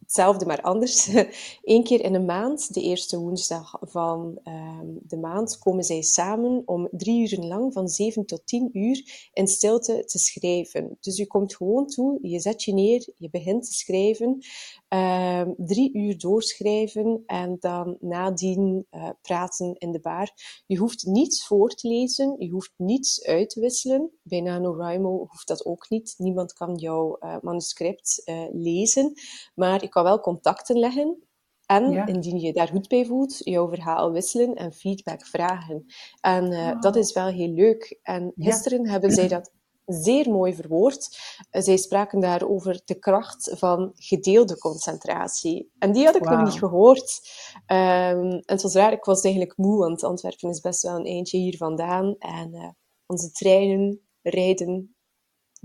hetzelfde, 0.07 0.45
maar 0.45 0.61
anders. 0.61 1.07
Eén 1.63 1.83
keer 1.83 2.03
in 2.03 2.13
een 2.13 2.25
maand, 2.25 2.73
de 2.73 2.81
eerste 2.81 3.17
woensdag 3.19 3.77
van 3.81 4.39
um, 4.43 4.99
de 5.01 5.17
maand, 5.17 5.59
komen 5.59 5.83
zij 5.83 6.01
samen 6.01 6.61
om 6.65 6.87
drie 6.91 7.29
uur 7.29 7.45
lang, 7.45 7.73
van 7.73 7.87
zeven 7.87 8.25
tot 8.25 8.47
tien 8.47 8.69
uur, 8.73 9.29
in 9.33 9.47
stilte 9.47 10.05
te 10.05 10.19
schrijven. 10.19 10.97
Dus 10.99 11.17
je 11.17 11.27
komt 11.27 11.55
gewoon 11.55 11.87
toe, 11.87 12.19
je 12.21 12.39
zet 12.39 12.63
je 12.63 12.73
neer, 12.73 13.13
je 13.17 13.29
begint 13.29 13.65
te 13.65 13.73
schrijven, 13.73 14.37
um, 14.89 15.55
drie 15.57 15.93
uur 15.93 16.17
doorschrijven 16.17 17.23
en 17.25 17.57
dan 17.59 17.97
nadien 17.99 18.85
uh, 18.91 19.09
praten 19.21 19.75
in 19.77 19.91
de 19.91 19.99
bar. 19.99 20.29
Je 20.67 20.77
hoeft 20.77 21.05
niets 21.05 21.47
voor 21.47 21.69
te 21.69 21.87
lezen, 21.87 22.35
je 22.39 22.49
hoeft 22.49 22.73
niets 22.77 23.23
uit 23.23 23.49
te 23.49 23.59
wisselen. 23.59 24.11
Bij 24.23 24.41
NaNoWriMo 24.41 25.17
hoeft 25.17 25.47
dat 25.47 25.65
ook 25.65 25.89
niet. 25.89 26.15
Niemand 26.17 26.53
kan 26.53 26.75
jouw 26.75 27.17
uh, 27.19 27.35
manuscript 27.41 28.21
uh, 28.25 28.43
lezen, 28.51 29.13
maar 29.55 29.81
je 29.81 29.89
kan 29.97 30.05
wel 30.05 30.19
contacten 30.19 30.79
leggen 30.79 31.27
en 31.65 32.07
indien 32.07 32.39
je 32.39 32.53
daar 32.53 32.67
goed 32.67 32.87
bij 32.87 33.05
voelt, 33.05 33.37
jouw 33.37 33.69
verhaal 33.69 34.11
wisselen 34.11 34.55
en 34.55 34.73
feedback 34.73 35.25
vragen. 35.25 35.85
En 36.21 36.51
uh, 36.51 36.79
dat 36.79 36.95
is 36.95 37.13
wel 37.13 37.27
heel 37.27 37.49
leuk. 37.49 37.99
En 38.03 38.31
gisteren 38.35 38.83
ja. 38.83 38.91
hebben 38.91 39.11
zij 39.11 39.27
dat 39.27 39.51
zeer 39.85 40.29
mooi 40.29 40.55
verwoord. 40.55 41.17
Uh, 41.51 41.61
zij 41.61 41.77
spraken 41.77 42.19
daar 42.19 42.47
over 42.47 42.81
de 42.85 42.99
kracht 42.99 43.51
van 43.55 43.91
gedeelde 43.95 44.57
concentratie. 44.57 45.71
En 45.79 45.91
die 45.91 46.05
had 46.05 46.15
ik 46.15 46.23
wow. 46.23 46.33
nog 46.33 46.43
niet 46.43 46.59
gehoord. 46.59 47.29
Um, 47.53 47.67
en 47.67 48.43
het 48.45 48.61
was 48.61 48.73
raar, 48.73 48.91
ik 48.91 49.03
was 49.03 49.21
eigenlijk 49.21 49.57
moe, 49.57 49.77
want 49.77 50.03
Antwerpen 50.03 50.49
is 50.49 50.59
best 50.59 50.81
wel 50.81 50.95
een 50.95 51.05
eindje 51.05 51.37
hier 51.37 51.57
vandaan. 51.57 52.15
En 52.19 52.53
uh, 52.53 52.69
onze 53.05 53.31
treinen 53.31 54.01
rijden 54.21 54.96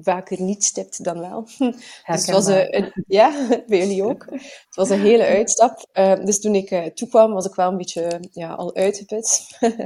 vaker 0.02 0.42
niet 0.42 0.64
stipt 0.64 1.04
dan 1.04 1.21
wel. 1.21 1.49
Dus 2.06 2.26
het 2.26 2.30
was 2.30 2.47
een, 2.47 2.92
ja, 3.06 3.47
bij 3.66 3.78
jullie 3.78 4.04
ook. 4.04 4.26
Het 4.30 4.75
was 4.75 4.90
een 4.90 5.00
hele 5.00 5.25
uitstap. 5.25 5.87
Uh, 5.92 6.25
dus 6.25 6.40
toen 6.40 6.54
ik 6.54 6.71
uh, 6.71 6.87
toekwam, 6.87 7.32
was 7.32 7.47
ik 7.47 7.54
wel 7.54 7.71
een 7.71 7.76
beetje 7.76 8.21
ja, 8.32 8.52
al 8.52 8.75
uitgeput. 8.75 9.47
uh, 9.61 9.76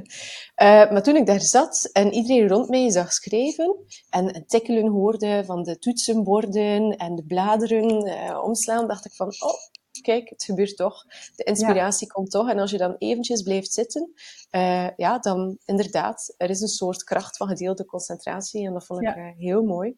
maar 0.93 1.03
toen 1.03 1.17
ik 1.17 1.27
daar 1.27 1.41
zat 1.41 1.89
en 1.93 2.13
iedereen 2.13 2.49
rond 2.49 2.69
mij 2.69 2.91
zag 2.91 3.13
schrijven 3.13 3.77
en 4.11 4.45
tikkelen 4.47 4.89
hoorde 4.89 5.43
van 5.47 5.63
de 5.63 5.79
toetsenborden 5.79 6.97
en 6.97 7.15
de 7.15 7.25
bladeren 7.25 8.43
omslaan, 8.43 8.87
dacht 8.87 9.05
ik 9.05 9.13
van, 9.13 9.27
oh, 9.27 9.55
kijk, 10.01 10.29
het 10.29 10.45
gebeurt 10.45 10.77
toch. 10.77 11.05
De 11.37 11.45
inspiratie 11.45 12.13
komt 12.13 12.31
toch. 12.31 12.49
En 12.51 12.59
als 12.59 12.71
je 12.71 12.79
dan 12.79 12.97
eventjes 12.99 13.43
blijft 13.43 13.73
zitten, 13.73 14.13
uh, 14.51 14.89
ja, 14.97 15.19
dan 15.19 15.59
inderdaad, 15.65 16.35
er 16.37 16.51
is 16.51 16.61
een 16.61 16.69
soort 16.69 17.05
kracht 17.05 17.37
van 17.37 17.49
gedeelde 17.49 17.85
concentratie. 17.85 18.67
En 18.67 18.73
dat 18.73 18.87
vond 18.87 19.03
ik 19.03 19.35
heel 19.37 19.63
mooi. 19.63 19.97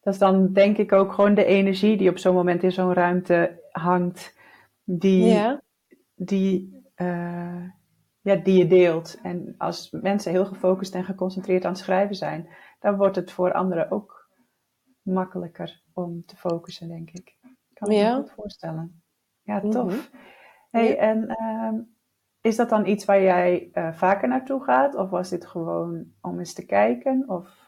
Dat 0.00 0.12
is 0.12 0.18
dan 0.18 0.52
denk 0.52 0.76
ik 0.76 0.92
ook 0.92 1.12
gewoon 1.12 1.34
de 1.34 1.44
energie 1.44 1.96
die 1.96 2.10
op 2.10 2.18
zo'n 2.18 2.34
moment 2.34 2.62
in 2.62 2.72
zo'n 2.72 2.92
ruimte 2.92 3.62
hangt. 3.70 4.38
Die, 4.84 5.24
ja. 5.24 5.62
die, 6.14 6.84
uh, 6.96 7.64
ja, 8.20 8.36
die 8.36 8.58
je 8.58 8.66
deelt. 8.66 9.18
En 9.22 9.54
als 9.58 9.90
mensen 9.90 10.32
heel 10.32 10.46
gefocust 10.46 10.94
en 10.94 11.04
geconcentreerd 11.04 11.64
aan 11.64 11.72
het 11.72 11.80
schrijven 11.80 12.14
zijn, 12.14 12.48
dan 12.80 12.96
wordt 12.96 13.16
het 13.16 13.32
voor 13.32 13.52
anderen 13.52 13.90
ook 13.90 14.28
makkelijker 15.02 15.82
om 15.92 16.24
te 16.26 16.36
focussen, 16.36 16.88
denk 16.88 17.10
ik. 17.10 17.36
Ik 17.42 17.74
kan 17.74 17.88
me 17.88 17.94
ja. 17.94 18.14
goed 18.16 18.30
voorstellen. 18.30 19.02
Ja, 19.42 19.60
tof. 19.60 19.84
Mhm. 19.84 20.18
Hey, 20.70 20.98
en 20.98 21.36
uh, 21.40 21.80
is 22.40 22.56
dat 22.56 22.68
dan 22.68 22.86
iets 22.86 23.04
waar 23.04 23.22
jij 23.22 23.70
uh, 23.72 23.92
vaker 23.92 24.28
naartoe 24.28 24.64
gaat? 24.64 24.94
Of 24.94 25.10
was 25.10 25.28
dit 25.28 25.46
gewoon 25.46 26.12
om 26.20 26.38
eens 26.38 26.52
te 26.52 26.66
kijken? 26.66 27.24
Of 27.26 27.59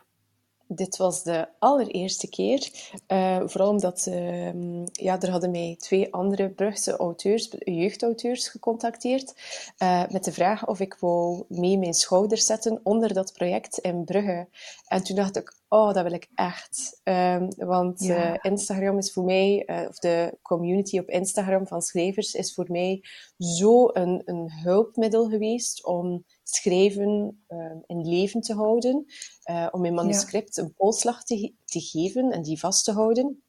dit 0.66 0.96
was 0.96 1.22
de 1.22 1.48
allereerste 1.58 2.28
keer. 2.28 2.70
Uh, 3.08 3.42
vooral 3.44 3.68
omdat 3.68 4.06
uh, 4.08 4.84
ja, 4.92 5.20
er 5.20 5.30
hadden 5.30 5.50
mij 5.50 5.76
twee 5.78 6.12
andere 6.12 6.48
Brugse 6.48 6.96
auteurs, 6.96 7.50
jeugdauteurs, 7.58 8.48
gecontacteerd. 8.48 9.34
Uh, 9.78 10.02
met 10.10 10.24
de 10.24 10.32
vraag 10.32 10.66
of 10.66 10.80
ik 10.80 10.96
wou 11.00 11.44
mee 11.48 11.78
mijn 11.78 11.94
schouders 11.94 12.46
zetten 12.46 12.80
onder 12.82 13.14
dat 13.14 13.32
project 13.32 13.78
in 13.78 14.04
Brugge. 14.04 14.48
En 14.88 15.02
toen 15.02 15.16
dacht 15.16 15.36
ik, 15.36 15.52
oh, 15.72 15.92
dat 15.92 16.02
wil 16.02 16.12
ik 16.12 16.28
echt. 16.34 17.00
Um, 17.04 17.48
want 17.56 18.00
ja. 18.00 18.42
Instagram 18.42 18.98
is 18.98 19.12
voor 19.12 19.24
mij, 19.24 19.64
of 19.88 19.98
de 19.98 20.38
community 20.42 20.98
op 20.98 21.08
Instagram 21.08 21.66
van 21.66 21.82
schrijvers, 21.82 22.34
is 22.34 22.54
voor 22.54 22.66
mij 22.68 23.04
zo 23.38 23.88
een, 23.92 24.22
een 24.24 24.52
hulpmiddel 24.52 25.28
geweest 25.28 25.84
om 25.84 26.24
schrijven 26.42 27.44
uh, 27.48 27.72
in 27.86 28.08
leven 28.08 28.40
te 28.40 28.54
houden, 28.54 29.06
uh, 29.50 29.68
om 29.70 29.80
mijn 29.80 29.94
manuscript 29.94 30.56
een 30.56 30.74
polslag 30.74 31.24
te, 31.24 31.54
te, 31.64 31.80
geven 31.80 32.30
en 32.30 32.42
die 32.42 32.58
vast 32.58 32.84
te 32.84 32.92
houden. 32.92 33.42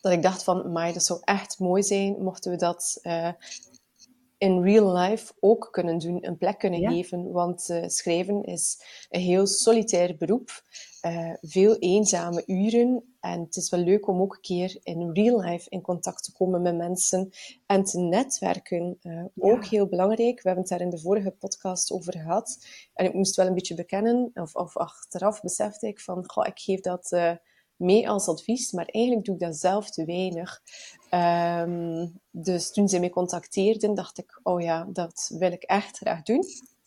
Dat 0.00 0.12
ik 0.12 0.22
dacht 0.22 0.44
van, 0.44 0.72
maar 0.72 0.92
dat 0.92 1.04
zou 1.04 1.20
echt 1.22 1.58
mooi 1.58 1.82
zijn 1.82 2.22
mochten 2.22 2.50
we 2.50 2.56
dat 2.56 3.00
in 4.44 4.62
real 4.62 4.96
life 4.96 5.32
ook 5.40 5.68
kunnen 5.70 5.98
doen, 5.98 6.26
een 6.26 6.38
plek 6.38 6.58
kunnen 6.58 6.90
geven. 6.90 7.32
Want 7.32 7.82
schrijven 7.86 8.42
is 8.44 8.78
een 9.10 9.20
heel 9.20 9.46
solitair 9.46 10.16
beroep. 10.16 10.62
Uh, 11.06 11.32
veel 11.40 11.78
eenzame 11.78 12.42
uren. 12.46 13.14
En 13.20 13.40
het 13.40 13.56
is 13.56 13.70
wel 13.70 13.80
leuk 13.80 14.06
om 14.06 14.20
ook 14.20 14.34
een 14.34 14.40
keer 14.40 14.78
in 14.82 15.10
real 15.12 15.40
life 15.40 15.70
in 15.70 15.80
contact 15.80 16.24
te 16.24 16.32
komen 16.32 16.62
met 16.62 16.76
mensen 16.76 17.30
en 17.66 17.84
te 17.84 17.98
netwerken. 17.98 18.98
Uh, 19.02 19.24
Ook 19.38 19.64
heel 19.64 19.86
belangrijk. 19.86 20.42
We 20.42 20.48
hebben 20.48 20.64
het 20.64 20.68
daar 20.68 20.80
in 20.80 20.90
de 20.90 20.98
vorige 20.98 21.30
podcast 21.30 21.92
over 21.92 22.12
gehad. 22.12 22.66
En 22.94 23.04
ik 23.04 23.14
moest 23.14 23.36
wel 23.36 23.46
een 23.46 23.54
beetje 23.54 23.74
bekennen, 23.74 24.30
of, 24.34 24.54
of 24.54 24.76
achteraf 24.76 25.40
besefte 25.40 25.86
ik 25.86 26.00
van, 26.00 26.24
goh, 26.26 26.46
ik 26.46 26.58
geef 26.58 26.80
dat 26.80 27.12
mee 27.76 28.08
als 28.08 28.28
advies, 28.28 28.72
maar 28.72 28.86
eigenlijk 28.86 29.26
doe 29.26 29.34
ik 29.34 29.40
dat 29.40 29.56
zelf 29.56 29.90
te 29.90 30.04
weinig. 30.04 30.60
Um, 31.10 32.20
dus 32.30 32.72
toen 32.72 32.88
ze 32.88 32.98
mij 32.98 33.10
contacteerden, 33.10 33.94
dacht 33.94 34.18
ik, 34.18 34.40
oh 34.42 34.62
ja, 34.62 34.88
dat 34.92 35.30
wil 35.38 35.52
ik 35.52 35.62
echt 35.62 35.96
graag 35.96 36.22
doen. 36.22 36.44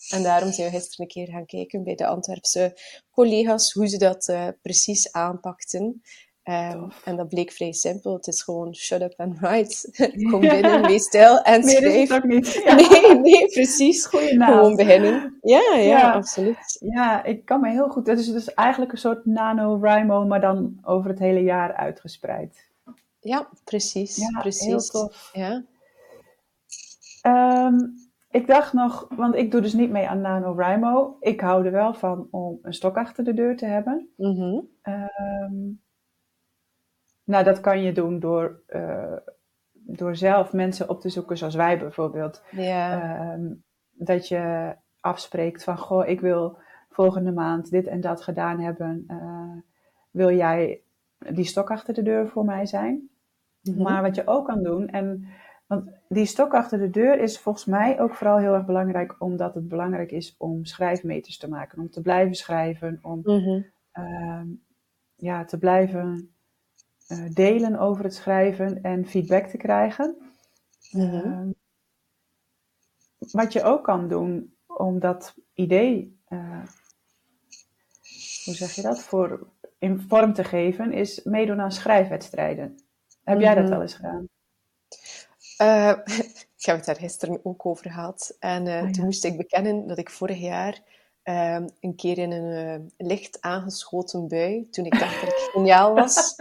En 0.09 0.23
daarom 0.23 0.51
zijn 0.51 0.71
we 0.71 0.77
gisteren 0.77 1.05
een 1.05 1.11
keer 1.11 1.27
gaan 1.27 1.45
kijken 1.45 1.83
bij 1.83 1.95
de 1.95 2.05
Antwerpse 2.05 2.77
collega's 3.11 3.71
hoe 3.71 3.87
ze 3.87 3.97
dat 3.97 4.27
uh, 4.27 4.47
precies 4.61 5.11
aanpakten. 5.11 6.01
Um, 6.49 6.87
en 7.03 7.15
dat 7.15 7.29
bleek 7.29 7.51
vrij 7.51 7.71
simpel. 7.71 8.13
Het 8.13 8.27
is 8.27 8.41
gewoon 8.41 8.75
shut 8.75 9.01
up 9.01 9.13
and 9.17 9.39
write. 9.39 9.89
Kom 10.31 10.39
binnen, 10.39 10.81
wees 10.81 11.03
stil 11.03 11.41
en 11.41 11.63
schrijf. 11.63 12.09
Nee, 12.09 12.21
niet. 12.21 12.53
Ja. 12.65 12.75
nee, 12.75 13.19
nee, 13.19 13.47
precies. 13.47 14.05
Gewoon 14.05 14.75
beginnen. 14.75 15.37
Ja, 15.41 15.61
ja, 15.73 15.77
ja, 15.77 16.13
absoluut. 16.13 16.77
Ja, 16.79 17.23
ik 17.23 17.45
kan 17.45 17.61
me 17.61 17.69
heel 17.69 17.89
goed... 17.89 18.07
Het 18.07 18.19
is 18.19 18.31
dus 18.31 18.53
eigenlijk 18.53 18.91
een 18.91 18.97
soort 18.97 19.25
nano-rimo, 19.25 20.25
maar 20.25 20.41
dan 20.41 20.77
over 20.81 21.09
het 21.09 21.19
hele 21.19 21.43
jaar 21.43 21.73
uitgespreid. 21.73 22.69
Ja, 23.19 23.49
precies. 23.63 24.15
Ja, 24.15 24.39
precies. 24.39 24.67
heel 24.67 24.79
tof. 24.79 25.29
Ja. 25.33 25.63
Um, 27.65 27.93
ik 28.31 28.47
dacht 28.47 28.73
nog, 28.73 29.07
want 29.15 29.35
ik 29.35 29.51
doe 29.51 29.61
dus 29.61 29.73
niet 29.73 29.89
mee 29.89 30.07
aan 30.07 30.21
NaNoWriMo. 30.21 31.17
Ik 31.19 31.41
hou 31.41 31.65
er 31.65 31.71
wel 31.71 31.93
van 31.93 32.27
om 32.31 32.59
een 32.61 32.73
stok 32.73 32.97
achter 32.97 33.23
de 33.23 33.33
deur 33.33 33.57
te 33.57 33.65
hebben. 33.65 34.09
Mm 34.15 34.69
nou, 37.27 37.43
dat 37.43 37.59
kan 37.59 37.81
je 37.81 37.91
doen 37.91 38.19
door, 38.19 38.59
uh, 38.69 39.17
door 39.71 40.15
zelf 40.15 40.53
mensen 40.53 40.89
op 40.89 41.01
te 41.01 41.09
zoeken, 41.09 41.37
zoals 41.37 41.55
wij 41.55 41.79
bijvoorbeeld. 41.79 42.43
Yeah. 42.51 43.33
Um, 43.33 43.63
dat 43.91 44.27
je 44.27 44.75
afspreekt 44.99 45.63
van, 45.63 45.77
goh, 45.77 46.07
ik 46.07 46.21
wil 46.21 46.57
volgende 46.89 47.31
maand 47.31 47.69
dit 47.69 47.87
en 47.87 48.01
dat 48.01 48.21
gedaan 48.21 48.59
hebben. 48.59 49.03
Uh, 49.07 49.57
wil 50.11 50.35
jij 50.35 50.81
die 51.17 51.45
stok 51.45 51.71
achter 51.71 51.93
de 51.93 52.01
deur 52.01 52.27
voor 52.27 52.45
mij 52.45 52.65
zijn? 52.65 53.09
Mm 53.61 53.81
Maar 53.81 54.01
wat 54.01 54.15
je 54.15 54.27
ook 54.27 54.45
kan 54.45 54.63
doen, 54.63 54.87
en 54.87 55.27
want 55.67 55.89
die 56.07 56.25
stok 56.25 56.53
achter 56.53 56.79
de 56.79 56.89
deur 56.89 57.19
is 57.19 57.39
volgens 57.39 57.65
mij 57.65 57.99
ook 57.99 58.13
vooral 58.13 58.37
heel 58.37 58.53
erg 58.53 58.65
belangrijk, 58.65 59.15
omdat 59.19 59.53
het 59.53 59.67
belangrijk 59.67 60.11
is 60.11 60.35
om 60.37 60.65
schrijfmeters 60.65 61.37
te 61.37 61.49
maken. 61.49 61.79
Om 61.79 61.89
te 61.89 62.01
blijven 62.01 62.35
schrijven, 62.35 62.99
om 63.01 63.21
mm 63.23 63.65
ja, 65.15 65.45
te 65.45 65.57
blijven 65.57 66.36
delen 67.33 67.79
over 67.79 68.03
het 68.03 68.13
schrijven 68.13 68.81
en 68.81 69.07
feedback 69.07 69.45
te 69.45 69.57
krijgen. 69.57 70.15
Mm 70.91 71.55
wat 73.31 73.53
je 73.53 73.63
ook 73.63 73.83
kan 73.83 74.07
doen 74.07 74.57
om 74.67 74.99
dat 74.99 75.35
idee, 75.53 76.19
uh, 76.29 76.63
hoe 78.45 78.53
zeg 78.53 78.71
je 78.71 78.81
dat, 78.81 78.99
voor, 78.99 79.47
in 79.79 79.99
vorm 79.99 80.33
te 80.33 80.43
geven, 80.43 80.93
is 80.93 81.23
meedoen 81.23 81.61
aan 81.61 81.71
schrijfwedstrijden. 81.71 82.75
Heb 83.23 83.39
jij 83.39 83.55
dat 83.55 83.63
mhm. 83.63 83.71
wel 83.71 83.81
eens 83.81 83.93
gedaan? 83.93 84.27
Uh, 85.61 86.17
ik 86.57 86.65
heb 86.65 86.75
het 86.75 86.85
daar 86.85 86.95
gisteren 86.95 87.39
ook 87.43 87.65
over 87.65 87.91
gehad. 87.91 88.35
En 88.39 88.65
uh, 88.65 88.89
toen 88.89 89.05
moest 89.05 89.23
ik 89.23 89.37
bekennen 89.37 89.87
dat 89.87 89.97
ik 89.97 90.09
vorig 90.09 90.39
jaar 90.39 90.81
uh, 91.29 91.65
een 91.79 91.95
keer 91.95 92.17
in 92.17 92.31
een 92.31 92.79
uh, 92.81 93.07
licht 93.07 93.41
aangeschoten 93.41 94.27
bui, 94.27 94.69
toen 94.69 94.85
ik 94.85 94.99
dacht 94.99 95.21
dat 95.21 95.29
ik 95.29 95.49
geniaal 95.51 95.93
was. 95.93 96.35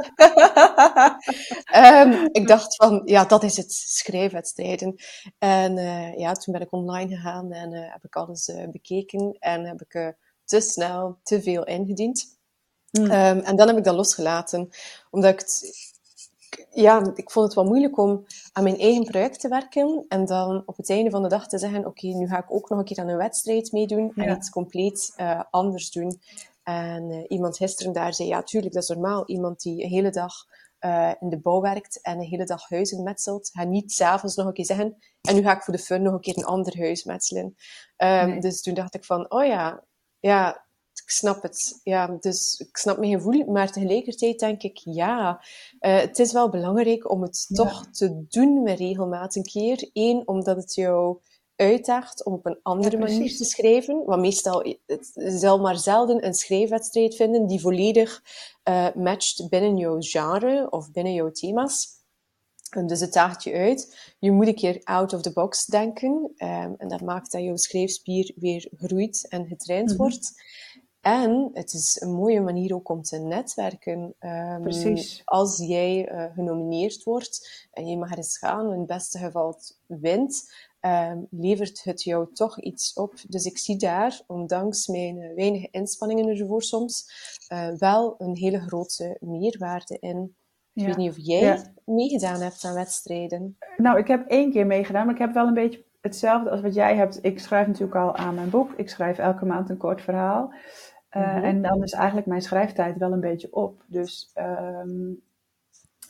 um, 1.77 2.29
ik 2.41 2.47
dacht 2.47 2.77
van, 2.77 3.03
ja, 3.05 3.25
dat 3.25 3.43
is 3.43 3.57
het, 3.57 3.73
schrijfwedstrijden. 3.73 4.95
En 5.39 5.77
ja, 6.19 6.33
toen 6.33 6.53
ben 6.53 6.63
ik 6.63 6.73
online 6.73 7.17
gegaan 7.17 7.53
en 7.53 7.73
heb 7.73 8.05
ik 8.05 8.17
alles 8.17 8.53
bekeken 8.71 9.37
en 9.39 9.65
heb 9.65 9.83
ik 9.83 10.15
te 10.45 10.61
snel 10.61 11.19
te 11.23 11.43
veel 11.43 11.65
ingediend. 11.65 12.39
Mm. 12.91 13.05
Um, 13.05 13.39
en 13.39 13.57
dan 13.57 13.67
heb 13.67 13.77
ik 13.77 13.85
dat 13.85 13.95
losgelaten, 13.95 14.69
omdat 15.11 15.33
ik 15.33 15.39
het 15.39 15.71
ja, 16.77 17.13
ik 17.15 17.31
vond 17.31 17.47
het 17.47 17.55
wel 17.55 17.65
moeilijk 17.65 17.99
om 17.99 18.25
aan 18.53 18.63
mijn 18.63 18.79
eigen 18.79 19.05
project 19.05 19.41
te 19.41 19.49
werken 19.49 20.05
en 20.09 20.25
dan 20.25 20.63
op 20.67 20.77
het 20.77 20.91
einde 20.91 21.11
van 21.11 21.23
de 21.23 21.29
dag 21.29 21.49
te 21.49 21.59
zeggen, 21.59 21.87
oké, 21.87 22.07
nu 22.07 22.27
ga 22.27 22.39
ik 22.39 22.53
ook 22.53 22.69
nog 22.69 22.79
een 22.79 22.85
keer 22.85 22.99
aan 22.99 23.09
een 23.09 23.17
wedstrijd 23.17 23.73
meedoen 23.73 24.13
en 24.15 24.37
iets 24.37 24.51
compleet 24.51 25.15
uh, 25.17 25.43
anders 25.51 25.91
doen. 25.91 26.21
En 26.63 27.11
uh, 27.11 27.25
iemand 27.29 27.57
gisteren 27.57 27.93
daar 27.93 28.15
zei, 28.15 28.29
ja, 28.29 28.43
tuurlijk, 28.43 28.75
dat 28.75 28.83
is 28.83 28.89
normaal. 28.89 29.27
Iemand 29.27 29.61
die 29.61 29.83
een 29.83 29.91
hele 29.91 30.11
dag 30.11 30.33
uh, 30.81 31.13
in 31.21 31.29
de 31.29 31.41
bouw 31.41 31.61
werkt 31.61 32.03
en 32.03 32.19
een 32.19 32.27
hele 32.27 32.45
dag 32.45 32.69
huizen 32.69 33.03
metselt, 33.03 33.51
gaat 33.53 33.69
niet 33.69 33.93
s'avonds 33.93 34.37
nog 34.37 34.47
een 34.47 34.53
keer 34.53 34.65
zeggen, 34.65 34.97
en 35.21 35.35
nu 35.35 35.43
ga 35.43 35.57
ik 35.57 35.63
voor 35.63 35.75
de 35.75 35.83
fun 35.83 36.03
nog 36.03 36.13
een 36.13 36.21
keer 36.21 36.39
een 36.39 36.45
ander 36.45 36.79
huis 36.79 37.05
metselen. 37.05 37.45
Um, 37.97 38.29
nee. 38.29 38.41
Dus 38.41 38.63
toen 38.63 38.75
dacht 38.75 38.95
ik 38.95 39.05
van, 39.05 39.31
oh 39.31 39.45
ja, 39.45 39.85
ja, 40.21 40.66
ik 41.01 41.11
snap 41.11 41.43
het. 41.43 41.81
Ja, 41.83 42.17
dus 42.21 42.65
ik 42.69 42.77
snap 42.77 42.99
mijn 42.99 43.13
gevoel, 43.13 43.45
maar 43.45 43.73
tegelijkertijd 43.73 44.39
denk 44.39 44.63
ik, 44.63 44.81
ja, 44.85 45.45
uh, 45.81 46.01
het 46.01 46.19
is 46.19 46.33
wel 46.33 46.49
belangrijk 46.49 47.11
om 47.11 47.23
het 47.23 47.47
ja. 47.49 47.57
toch 47.57 47.87
te 47.91 48.25
doen 48.29 48.63
met 48.63 48.79
regelmaat 48.79 49.35
een 49.35 49.43
keer. 49.43 49.91
Eén, 49.93 50.29
omdat 50.29 50.57
het 50.57 50.75
jou 50.75 51.19
uitdaagt 51.57 52.25
om 52.25 52.33
op 52.33 52.47
een 52.47 52.59
andere 52.63 52.97
ja, 52.97 53.03
manier 53.03 53.37
te 53.37 53.45
schrijven. 53.45 54.05
Want 54.05 54.21
meestal, 54.21 54.77
het 54.87 55.13
zal 55.15 55.61
maar 55.61 55.79
zelden 55.79 56.27
een 56.27 56.35
schrijfwedstrijd 56.35 57.15
vinden 57.15 57.47
die 57.47 57.61
volledig 57.61 58.23
uh, 58.69 58.95
matcht 58.95 59.49
binnen 59.49 59.77
jouw 59.77 59.97
genre 59.99 60.67
of 60.71 60.91
binnen 60.91 61.15
jouw 61.15 61.31
thema's. 61.31 61.95
En 62.71 62.87
dus 62.87 63.01
het 63.01 63.13
daagt 63.13 63.45
je 63.45 63.53
uit. 63.53 64.13
Je 64.19 64.33
moet 64.33 64.47
een 64.47 64.55
keer 64.55 64.81
out 64.85 65.13
of 65.13 65.23
the 65.23 65.33
box 65.33 65.67
denken. 65.67 66.33
Um, 66.37 66.75
en 66.79 66.89
dat 66.89 67.01
maakt 67.01 67.33
dat 67.33 67.43
jouw 67.43 67.57
schrijfspier 67.57 68.33
weer 68.37 68.69
groeit 68.77 69.27
en 69.29 69.47
getraind 69.47 69.91
mm 69.91 69.97
-hmm. 69.97 69.97
wordt. 69.97 70.43
En 71.07 71.51
het 71.53 71.73
is 71.73 72.01
een 72.01 72.13
mooie 72.13 72.41
manier 72.41 72.75
ook 72.75 72.89
om 72.89 73.03
te 73.03 73.19
netwerken. 73.19 74.15
Um, 74.21 74.63
Precies. 74.63 75.23
Als 75.25 75.59
jij 75.67 76.13
uh, 76.13 76.25
genomineerd 76.35 77.03
wordt 77.03 77.67
en 77.73 77.87
je 77.87 77.97
mag 77.97 78.11
er 78.11 78.17
eens 78.17 78.39
gaan, 78.39 78.73
in 78.73 78.79
het 78.79 78.87
beste 78.87 79.19
geval 79.19 79.59
wint, 79.87 80.53
um, 80.81 81.27
levert 81.31 81.85
het 81.85 82.03
jou 82.03 82.33
toch 82.33 82.61
iets 82.61 82.95
op. 82.95 83.15
Dus 83.29 83.45
ik 83.45 83.59
zie 83.59 83.77
daar, 83.77 84.21
ondanks 84.27 84.87
mijn 84.87 85.17
uh, 85.17 85.35
weinige 85.35 85.69
inspanningen 85.71 86.39
ervoor 86.39 86.63
soms, 86.63 87.11
uh, 87.53 87.69
wel 87.79 88.15
een 88.19 88.37
hele 88.37 88.61
grote 88.61 89.17
meerwaarde 89.21 89.97
in. 90.01 90.37
Ik 90.73 90.87
weet 90.87 90.97
niet 90.97 91.11
of 91.11 91.19
jij 91.19 91.73
meegedaan 91.85 92.41
hebt 92.41 92.65
aan 92.65 92.75
wedstrijden. 92.75 93.59
Nou, 93.77 93.99
ik 93.99 94.07
heb 94.07 94.29
één 94.29 94.51
keer 94.53 94.67
meegedaan, 94.67 95.07
maar 95.07 95.15
ik 95.15 95.21
heb 95.21 95.35
wel 95.35 95.47
een 95.47 95.55
beetje 95.55 95.85
hetzelfde 96.01 96.51
als 96.51 96.61
wat 96.61 96.75
jij 96.75 96.97
hebt. 96.97 97.19
Ik 97.23 97.39
schrijf 97.39 97.67
natuurlijk 97.67 97.97
al 97.97 98.17
aan 98.17 98.35
mijn 98.35 98.51
boek. 98.51 98.73
Ik 98.77 98.89
schrijf 98.89 99.19
elke 99.19 99.45
maand 99.45 99.71
een 99.71 99.77
kort 99.77 100.03
verhaal. 100.03 100.53
Eh, 101.09 101.37
mhm. 101.37 101.45
En 101.45 101.63
dan 101.63 101.83
is 101.83 101.93
eigenlijk 101.93 102.27
mijn 102.27 102.43
schrijftijd 102.43 102.97
wel 102.99 103.13
een 103.13 103.21
beetje 103.21 103.55
op. 103.55 103.83
Dus 103.87 104.31
ehm, 104.35 105.13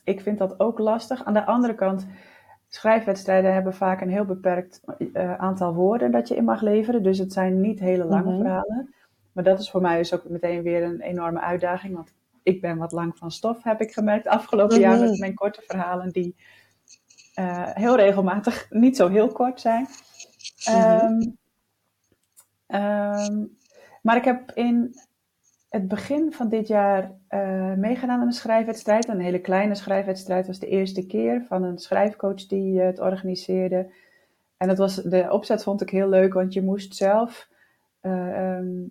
ik 0.05 0.21
vind 0.21 0.39
dat 0.39 0.61
ook 0.61 0.79
lastig. 0.79 1.25
Aan 1.25 1.35
de 1.35 1.45
andere 1.45 1.75
kant, 1.75 2.07
schrijfwedstrijden 2.69 3.53
hebben 3.53 3.75
vaak 3.75 4.01
een 4.01 4.11
heel 4.11 4.25
beperkt 4.25 4.81
uh, 4.99 5.35
aantal 5.35 5.75
woorden 5.75 6.11
dat 6.11 6.29
je 6.29 6.37
in 6.37 6.45
mag 6.45 6.61
leveren. 6.61 7.03
Dus 7.03 7.19
het 7.19 7.33
zijn 7.33 7.61
niet 7.61 7.81
hele 7.81 8.05
lange 8.05 8.31
mhm. 8.31 8.41
verhalen. 8.41 8.95
Maar 9.33 9.45
dat 9.45 9.59
is 9.59 9.71
voor 9.71 9.81
mij 9.81 9.97
dus 9.97 10.15
ook 10.15 10.29
meteen 10.29 10.63
weer 10.63 10.83
een 10.83 11.01
enorme 11.01 11.41
uitdaging. 11.41 11.95
Want 11.95 12.13
ik 12.43 12.61
ben 12.61 12.77
wat 12.77 12.93
lang 12.93 13.19
van 13.19 13.31
stof, 13.31 13.63
heb 13.63 13.81
ik 13.81 13.93
gemerkt 13.93 14.27
afgelopen 14.27 14.79
jaar 14.81 14.99
met 14.99 15.11
mhm. 15.11 15.21
mijn 15.21 15.35
korte 15.35 15.63
verhalen, 15.67 16.11
die 16.11 16.37
uh, 17.39 17.71
heel 17.73 17.97
regelmatig 17.97 18.67
niet 18.85 18.97
zo 18.97 19.09
heel 19.09 19.29
kort 19.29 19.61
zijn. 19.61 19.87
Um, 20.71 21.37
um, 22.67 23.56
maar 24.07 24.17
ik 24.17 24.25
heb 24.25 24.53
in 24.53 24.95
het 25.69 25.89
begin 25.89 26.33
van 26.33 26.49
dit 26.49 26.69
jaar 26.69 27.13
uh, 27.31 27.73
meegedaan 27.73 28.21
aan 28.21 28.27
een 28.27 28.33
schrijfwedstrijd. 28.33 29.09
Een 29.09 29.21
hele 29.21 29.41
kleine 29.41 29.75
schrijfwedstrijd 29.75 30.47
was 30.47 30.59
de 30.59 30.69
eerste 30.69 31.07
keer 31.07 31.45
van 31.49 31.63
een 31.63 31.79
schrijfcoach 31.79 32.47
die 32.47 32.79
uh, 32.79 32.85
het 32.85 33.01
organiseerde. 33.01 33.93
En 34.57 34.69
dat 34.69 34.79
was, 34.79 34.95
de 34.95 35.27
opzet 35.31 35.63
vond 35.63 35.81
ik 35.81 35.91
heel 35.91 36.09
leuk, 36.09 36.35
want 36.35 36.53
je 36.53 36.63
moest 36.63 36.97
zelf. 36.97 37.49
Um, 38.01 38.91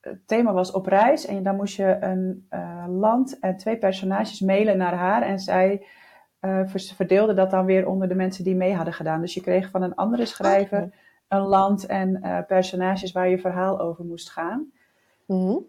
het 0.00 0.26
thema 0.26 0.52
was 0.52 0.72
op 0.72 0.86
reis 0.86 1.26
en 1.26 1.42
dan 1.42 1.56
moest 1.56 1.76
je 1.76 1.96
een 2.00 2.46
uh, 2.50 2.84
land 2.88 3.38
en 3.38 3.56
twee 3.56 3.78
personages 3.78 4.40
mailen 4.40 4.76
naar 4.76 4.94
haar. 4.94 5.22
En 5.22 5.38
zij 5.38 5.86
verdeelde 6.72 7.34
dat 7.34 7.50
dan 7.50 7.64
weer 7.64 7.88
onder 7.88 8.08
de 8.08 8.14
mensen 8.14 8.44
die 8.44 8.54
mee 8.54 8.74
hadden 8.74 8.94
gedaan. 8.94 9.20
Dus 9.20 9.34
je 9.34 9.40
kreeg 9.40 9.70
van 9.70 9.82
een 9.82 9.94
andere 9.94 10.26
schrijver 10.26 10.82
oh 10.82 10.90
een 11.30 11.46
land 11.46 11.86
en 11.86 12.20
uh, 12.22 12.38
personages 12.46 13.12
waar 13.12 13.28
je 13.28 13.38
verhaal 13.38 13.80
over 13.80 14.04
moest 14.04 14.30
gaan. 14.30 14.72
Mm 15.26 15.66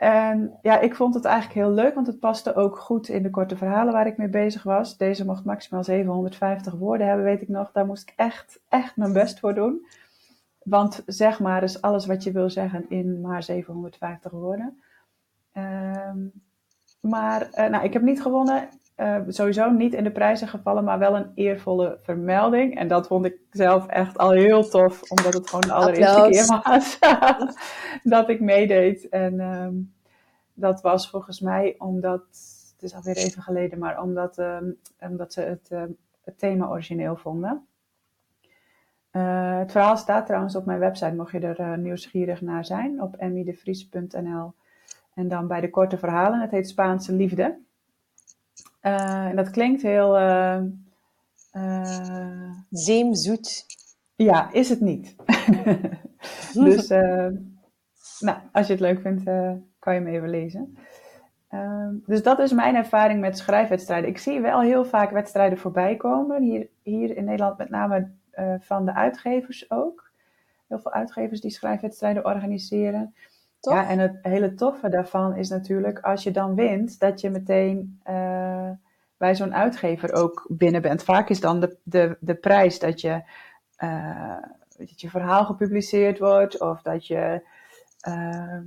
en 0.00 0.58
ja, 0.62 0.78
ik 0.78 0.94
vond 0.94 1.14
het 1.14 1.24
eigenlijk 1.24 1.54
heel 1.54 1.70
leuk, 1.70 1.94
want 1.94 2.06
het 2.06 2.20
paste 2.20 2.54
ook 2.54 2.78
goed 2.78 3.08
in 3.08 3.22
de 3.22 3.30
korte 3.30 3.56
verhalen 3.56 3.92
waar 3.92 4.06
ik 4.06 4.16
mee 4.16 4.28
bezig 4.28 4.62
was. 4.62 4.96
Deze 4.96 5.24
mocht 5.24 5.44
maximaal 5.44 5.84
750 5.84 6.72
woorden 6.72 7.06
hebben, 7.06 7.24
weet 7.24 7.42
ik 7.42 7.48
nog. 7.48 7.72
Daar 7.72 7.86
moest 7.86 8.08
ik 8.08 8.14
echt, 8.16 8.60
echt 8.68 8.96
mijn 8.96 9.12
best 9.12 9.40
voor 9.40 9.54
doen. 9.54 9.86
Want 10.62 11.02
zeg 11.06 11.40
maar 11.40 11.62
is 11.62 11.82
alles 11.82 12.06
wat 12.06 12.22
je 12.22 12.32
wil 12.32 12.50
zeggen 12.50 12.86
in 12.88 13.20
maar 13.20 13.42
750 13.42 14.30
woorden. 14.30 14.82
Um, 15.56 16.32
maar 17.00 17.48
uh, 17.54 17.66
nou, 17.66 17.84
ik 17.84 17.92
heb 17.92 18.02
niet 18.02 18.22
gewonnen. 18.22 18.68
Uh, 19.00 19.16
sowieso 19.28 19.70
niet 19.70 19.94
in 19.94 20.04
de 20.04 20.10
prijzen 20.10 20.48
gevallen, 20.48 20.84
maar 20.84 20.98
wel 20.98 21.16
een 21.16 21.32
eervolle 21.34 21.98
vermelding. 22.02 22.78
En 22.78 22.88
dat 22.88 23.06
vond 23.06 23.24
ik 23.24 23.36
zelf 23.50 23.86
echt 23.86 24.18
al 24.18 24.30
heel 24.30 24.68
tof, 24.68 25.10
omdat 25.10 25.34
het 25.34 25.48
gewoon 25.48 25.66
de 25.66 25.72
allereerste 25.72 26.28
keer 26.30 26.60
was 26.62 26.98
dat 28.16 28.28
ik 28.28 28.40
meedeed. 28.40 29.08
En 29.08 29.40
um, 29.40 29.92
dat 30.54 30.80
was 30.80 31.10
volgens 31.10 31.40
mij 31.40 31.74
omdat, 31.78 32.20
het 32.72 32.82
is 32.82 32.94
alweer 32.94 33.16
even 33.16 33.42
geleden, 33.42 33.78
maar 33.78 34.02
omdat, 34.02 34.38
um, 34.38 34.78
omdat 34.98 35.32
ze 35.32 35.40
het, 35.40 35.68
uh, 35.72 35.82
het, 36.24 36.38
thema 36.38 36.68
origineel 36.68 37.16
vonden. 37.16 37.66
Uh, 39.12 39.58
het 39.58 39.72
verhaal 39.72 39.96
staat 39.96 40.26
trouwens 40.26 40.56
op 40.56 40.64
mijn 40.64 40.78
website, 40.78 41.14
mocht 41.14 41.32
je 41.32 41.40
er 41.40 41.78
nieuwsgierig 41.78 42.40
naar 42.40 42.64
zijn, 42.64 43.02
op 43.02 43.16
emmydevries.nl. 43.16 44.52
En 45.14 45.28
dan 45.28 45.46
bij 45.46 45.60
de 45.60 45.70
korte 45.70 45.98
verhalen, 45.98 46.40
het 46.40 46.50
heet 46.50 46.68
Spaanse 46.68 47.12
Liefde. 47.12 47.68
Uh, 48.82 49.26
en 49.26 49.36
dat 49.36 49.50
klinkt 49.50 49.82
heel. 49.82 50.20
Uh, 50.20 50.60
uh, 51.52 52.50
Zeemzoet. 52.70 53.66
Ja, 54.16 54.52
is 54.52 54.68
het 54.68 54.80
niet. 54.80 55.16
dus, 56.54 56.88
nou, 58.18 58.38
als 58.52 58.66
je 58.66 58.72
het 58.72 58.80
leuk 58.80 59.00
vindt, 59.00 59.24
kan 59.78 59.94
je 59.94 60.00
hem 60.00 60.06
even 60.06 60.30
lezen. 60.30 60.76
Ehm, 61.48 61.94
dus 62.06 62.22
dat 62.22 62.38
is 62.38 62.52
mijn 62.52 62.74
ervaring 62.74 63.20
met 63.20 63.38
schrijfwedstrijden. 63.38 64.10
Ik 64.10 64.18
zie 64.18 64.40
wel 64.40 64.60
heel 64.60 64.84
vaak 64.84 65.10
wedstrijden 65.10 65.58
voorbij 65.58 65.96
komen. 65.96 66.42
Hier, 66.42 66.68
hier 66.82 67.16
in 67.16 67.24
Nederland 67.24 67.58
met 67.58 67.70
name 67.70 68.10
van 68.60 68.84
de 68.84 68.94
uitgevers 68.94 69.70
ook. 69.70 70.10
Heel 70.68 70.78
veel 70.78 70.92
uitgevers 70.92 71.40
die 71.40 71.50
schrijfwedstrijden 71.50 72.24
organiseren. 72.24 73.14
Ja, 73.60 73.88
en 73.88 73.98
het 73.98 74.18
hele 74.22 74.54
toffe 74.54 74.88
daarvan 74.88 75.36
is 75.36 75.48
natuurlijk 75.48 75.98
als 75.98 76.22
je 76.22 76.30
dan 76.30 76.54
wint, 76.54 76.98
dat 76.98 77.20
je 77.20 77.30
meteen 77.30 78.00
uh, 78.08 78.70
bij 79.16 79.34
zo'n 79.34 79.54
uitgever 79.54 80.12
ook 80.12 80.46
binnen 80.48 80.82
bent. 80.82 81.02
Vaak 81.02 81.28
is 81.28 81.40
dan 81.40 81.60
de, 81.60 81.76
de, 81.82 82.16
de 82.20 82.34
prijs 82.34 82.78
dat 82.78 83.00
je, 83.00 83.22
uh, 83.84 84.36
dat 84.76 85.00
je 85.00 85.10
verhaal 85.10 85.44
gepubliceerd 85.44 86.18
wordt 86.18 86.60
of 86.60 86.82
dat 86.82 87.06
je. 87.06 87.42
Uh, 88.08 88.60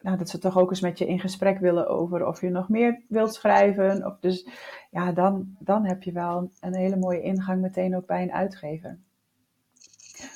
nou, 0.00 0.16
dat 0.16 0.28
ze 0.28 0.38
toch 0.38 0.58
ook 0.58 0.70
eens 0.70 0.80
met 0.80 0.98
je 0.98 1.06
in 1.06 1.20
gesprek 1.20 1.58
willen 1.58 1.88
over 1.88 2.26
of 2.26 2.40
je 2.40 2.50
nog 2.50 2.68
meer 2.68 3.02
wilt 3.08 3.34
schrijven. 3.34 4.06
Of 4.06 4.18
dus 4.20 4.48
ja, 4.90 5.12
dan, 5.12 5.56
dan 5.58 5.86
heb 5.86 6.02
je 6.02 6.12
wel 6.12 6.50
een 6.60 6.76
hele 6.76 6.96
mooie 6.96 7.22
ingang 7.22 7.60
meteen 7.60 7.96
ook 7.96 8.06
bij 8.06 8.22
een 8.22 8.32
uitgever. 8.32 8.98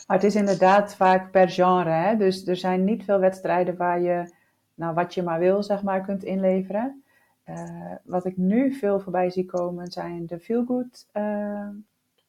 Maar 0.07 0.17
het 0.17 0.27
is 0.27 0.35
inderdaad 0.35 0.95
vaak 0.95 1.31
per 1.31 1.49
genre. 1.49 1.91
Hè? 1.91 2.17
Dus 2.17 2.47
er 2.47 2.57
zijn 2.57 2.85
niet 2.85 3.05
veel 3.05 3.19
wedstrijden 3.19 3.77
waar 3.77 4.01
je, 4.01 4.35
nou, 4.75 4.95
wat 4.95 5.15
je 5.15 5.23
maar 5.23 5.39
wil, 5.39 5.63
zeg 5.63 5.83
maar, 5.83 6.01
kunt 6.01 6.25
inleveren. 6.25 7.05
Uh, 7.49 7.93
wat 8.05 8.25
ik 8.25 8.37
nu 8.37 8.73
veel 8.75 9.01
voorbij 9.01 9.31
zie 9.31 9.45
komen 9.45 9.93
zijn 9.93 10.27
de 10.27 10.41
feel-good 10.41 11.07
uh, 11.13 11.69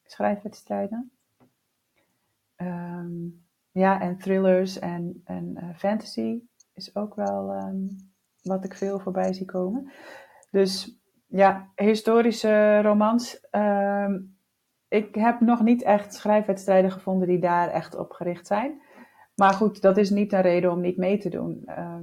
schrijfwedstrijden. 0.04 1.10
Um, 2.56 3.44
ja, 3.70 4.00
en 4.00 4.18
thrillers 4.18 4.78
en, 4.78 5.22
en 5.24 5.56
uh, 5.62 5.76
fantasy 5.76 6.40
is 6.74 6.96
ook 6.96 7.14
wel 7.14 7.54
um, 7.54 7.96
wat 8.42 8.64
ik 8.64 8.74
veel 8.74 8.98
voorbij 8.98 9.32
zie 9.32 9.46
komen. 9.46 9.92
Dus 10.50 10.98
ja, 11.26 11.70
historische 11.74 12.82
romans. 12.82 13.46
Um, 13.50 14.35
ik 14.88 15.14
heb 15.14 15.40
nog 15.40 15.62
niet 15.62 15.82
echt 15.82 16.14
schrijfwedstrijden 16.14 16.90
gevonden 16.90 17.28
die 17.28 17.38
daar 17.38 17.70
echt 17.70 17.96
op 17.96 18.10
gericht 18.10 18.46
zijn. 18.46 18.80
Maar 19.34 19.52
goed, 19.52 19.80
dat 19.82 19.96
is 19.96 20.10
niet 20.10 20.32
een 20.32 20.40
reden 20.40 20.72
om 20.72 20.80
niet 20.80 20.96
mee 20.96 21.18
te 21.18 21.28
doen. 21.28 21.62
Uh, 21.66 21.96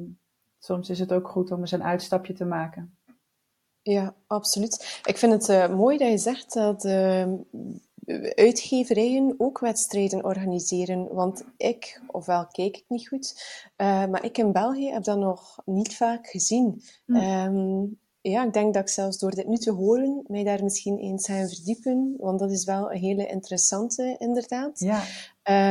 soms 0.60 0.90
is 0.90 1.00
het 1.00 1.14
ook 1.14 1.28
goed 1.28 1.52
om 1.52 1.60
eens 1.60 1.72
een 1.72 1.84
uitstapje 1.84 2.34
te 2.34 2.46
maken. 2.46 2.98
Ja, 3.82 4.16
absoluut. 4.28 5.02
Ik 5.06 5.18
vind 5.18 5.34
het 5.34 5.50
uh, 5.50 5.76
mooi 5.76 5.98
dat 5.98 6.10
je 6.10 6.18
zegt 6.18 6.54
dat 6.54 6.84
uh, 6.86 7.34
uitgeverijen 8.36 9.36
ook 9.38 9.60
wedstrijden 9.60 10.24
organiseren. 10.24 11.14
Want 11.14 11.46
ik, 11.58 12.02
ofwel 12.08 12.48
kijk 12.48 12.78
ik 12.78 12.86
niet 12.88 13.08
goed, 13.08 13.44
uh, 13.78 14.06
maar 14.06 14.26
ik 14.26 14.38
in 14.38 14.52
België 14.52 14.92
heb 14.92 15.04
dat 15.04 15.18
nog 15.18 15.62
niet 15.66 15.96
vaak 15.96 16.28
gezien. 16.28 16.82
Hm. 17.06 17.16
Um, 17.16 18.00
ja, 18.32 18.44
ik 18.44 18.54
denk 18.54 18.74
dat 18.74 18.84
ik 18.84 18.90
zelfs 18.90 19.18
door 19.18 19.32
dit 19.32 19.48
nu 19.48 19.58
te 19.58 19.72
horen, 19.72 20.24
mij 20.28 20.44
daar 20.44 20.64
misschien 20.64 20.98
eens 20.98 21.26
ga 21.26 21.48
verdiepen. 21.48 22.16
Want 22.18 22.40
dat 22.40 22.52
is 22.52 22.66
wel 22.66 22.92
een 22.92 23.00
hele 23.00 23.28
interessante, 23.28 24.16
inderdaad. 24.20 24.80
Ja. 24.80 25.02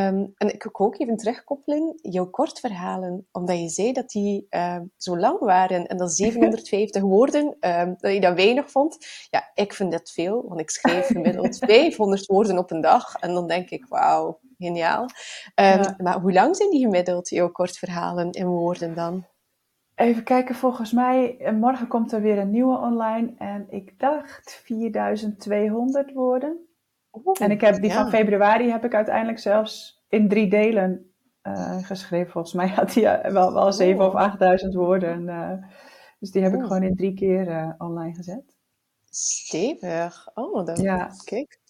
Um, 0.08 0.32
en 0.36 0.54
ik 0.54 0.62
wil 0.62 0.86
ook 0.86 0.98
even 0.98 1.16
terugkoppelen, 1.16 1.98
jouw 2.02 2.26
kortverhalen. 2.26 3.26
Omdat 3.32 3.58
je 3.58 3.68
zei 3.68 3.92
dat 3.92 4.10
die 4.10 4.46
uh, 4.50 4.76
zo 4.96 5.18
lang 5.18 5.38
waren 5.38 5.86
en 5.86 5.96
dat 5.96 6.12
750 6.12 7.02
woorden, 7.16 7.56
um, 7.60 7.96
dat 7.98 8.12
je 8.12 8.20
dat 8.20 8.34
weinig 8.34 8.70
vond. 8.70 8.98
Ja, 9.30 9.50
ik 9.54 9.72
vind 9.72 9.92
dat 9.92 10.10
veel, 10.10 10.44
want 10.48 10.60
ik 10.60 10.70
schrijf 10.70 11.06
gemiddeld 11.06 11.56
500 11.66 12.26
woorden 12.26 12.58
op 12.58 12.70
een 12.70 12.80
dag. 12.80 13.14
En 13.14 13.34
dan 13.34 13.46
denk 13.48 13.70
ik, 13.70 13.86
wauw, 13.88 14.38
geniaal. 14.58 15.02
Um, 15.02 15.08
ja. 15.54 15.94
Maar 15.98 16.20
hoe 16.20 16.32
lang 16.32 16.56
zijn 16.56 16.70
die 16.70 16.80
gemiddeld, 16.80 17.28
jouw 17.28 17.50
kortverhalen 17.50 18.30
in 18.30 18.46
woorden 18.46 18.94
dan? 18.94 19.24
Even 19.94 20.24
kijken, 20.24 20.55
volgens 20.55 20.92
mij, 20.92 21.38
eh, 21.38 21.52
morgen 21.52 21.87
komt 21.87 22.12
er 22.12 22.20
weer 22.20 22.38
een 22.38 22.50
nieuwe 22.50 22.78
online. 22.78 23.35
En 23.38 23.66
ik 23.70 23.98
dacht 23.98 24.61
4200 24.64 26.12
woorden. 26.12 26.66
en 27.40 27.50
ik 27.50 27.61
heb 27.61 27.81
die 27.81 27.92
van 27.92 28.11
februari 28.11 28.70
heb 28.70 28.85
ik 28.85 28.94
uiteindelijk 28.94 29.38
zelfs 29.38 30.05
in 30.09 30.28
drie 30.28 30.48
delen 30.48 31.12
uh, 31.42 31.83
geschreven. 31.83 32.33
Volgens 32.33 32.55
mij 32.55 32.68
had 32.68 32.94
hij 32.94 33.20
eh, 33.20 33.33
wel, 33.33 33.52
wel 33.52 33.72
7 33.72 34.07
of 34.07 34.14
8000 34.14 34.74
woorden. 34.74 35.22
Uh, 35.22 35.52
dus 36.18 36.31
die 36.31 36.42
heb 36.42 36.55
ik 36.55 36.61
gewoon 36.61 36.83
in 36.83 36.96
drie 36.96 37.14
keer 37.14 37.48
uh, 37.48 37.72
online 37.78 38.14
gezet. 38.14 38.57
Stevig. 39.11 40.31
Oh, 40.35 40.66
dat 40.66 40.81
ja. 40.81 41.11
kijk. 41.24 41.61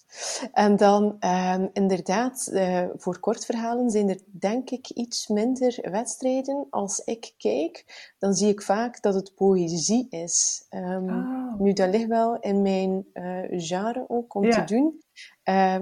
En 0.53 0.77
dan 0.77 1.17
um, 1.21 1.71
inderdaad, 1.73 2.51
uh, 2.53 2.85
voor 2.97 3.19
kortverhalen 3.19 3.91
zijn 3.91 4.09
er 4.09 4.19
denk 4.27 4.71
ik 4.71 4.89
iets 4.89 5.27
minder 5.29 5.79
wedstrijden. 5.91 6.67
Als 6.71 6.99
ik 7.05 7.35
kijk, 7.37 7.85
dan 8.19 8.35
zie 8.35 8.49
ik 8.49 8.63
vaak 8.63 9.03
dat 9.03 9.15
het 9.15 9.35
poëzie 9.35 10.07
is. 10.11 10.67
Um, 10.71 11.09
oh. 11.09 11.61
Nu, 11.61 11.73
dat 11.73 11.89
ligt 11.89 12.09
wel 12.09 12.41
in 12.41 12.63
mijn 12.63 13.07
uh, 13.15 13.61
genre 13.61 14.05
ook 14.09 14.35
om 14.35 14.51
te 14.51 14.65
doen. 14.65 15.01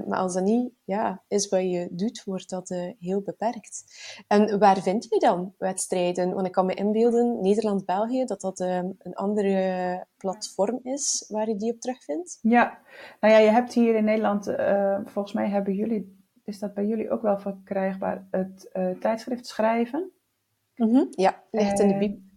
Maar 0.07 0.19
als 0.19 0.35
dat 0.35 0.45
niet 0.45 0.73
ja, 0.85 1.23
is 1.29 1.49
wat 1.49 1.61
je 1.61 1.89
doet, 1.91 2.25
wordt 2.25 2.51
dat 2.51 2.69
heel 2.99 3.23
beperkt. 3.23 3.85
En 4.27 4.59
waar 4.59 4.83
vind 4.83 5.07
je 5.11 5.19
dan 5.19 5.55
wedstrijden? 5.59 6.35
Want 6.35 6.47
ik 6.47 6.53
kan 6.53 6.67
me 6.67 6.75
inbeelden, 6.75 7.41
Nederland-België, 7.41 8.25
dat 8.25 8.41
dat 8.41 8.61
een 8.61 9.15
andere 9.15 10.07
platform 10.17 10.81
is 10.83 11.25
waar 11.29 11.49
je 11.49 11.57
die 11.57 11.73
op 11.73 11.81
terugvindt. 11.81 12.39
Ja, 12.43 12.79
nou 13.21 13.35
ja, 13.35 13.41
je 13.41 13.51
hebt 13.51 13.73
hier 13.73 13.95
in 13.95 14.05
Nederland, 14.05 14.45
volgens 15.05 15.33
mij 15.33 15.49
hebben 15.49 15.75
jullie 15.75 16.19
is 16.45 16.59
dat 16.59 16.75
bij 16.75 16.87
jullie 16.87 17.11
ook 17.11 17.23
wel 17.23 17.39
verkrijgbaar, 17.39 18.27
het 18.31 18.71
tijdschrift 19.01 19.47
schrijven. 19.47 20.11
Mhm. 20.75 21.05
Ja, 21.11 21.43
echt 21.51 21.81
in 21.81 21.99
de. 21.99 22.29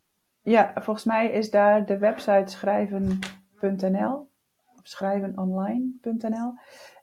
Ja, 0.41 0.71
volgens 0.75 1.05
mij 1.05 1.31
is 1.31 1.51
daar 1.51 1.85
de 1.85 1.97
website 1.97 2.51
schrijven.nl 2.51 4.31
schrijvenonline.nl. 4.83 6.53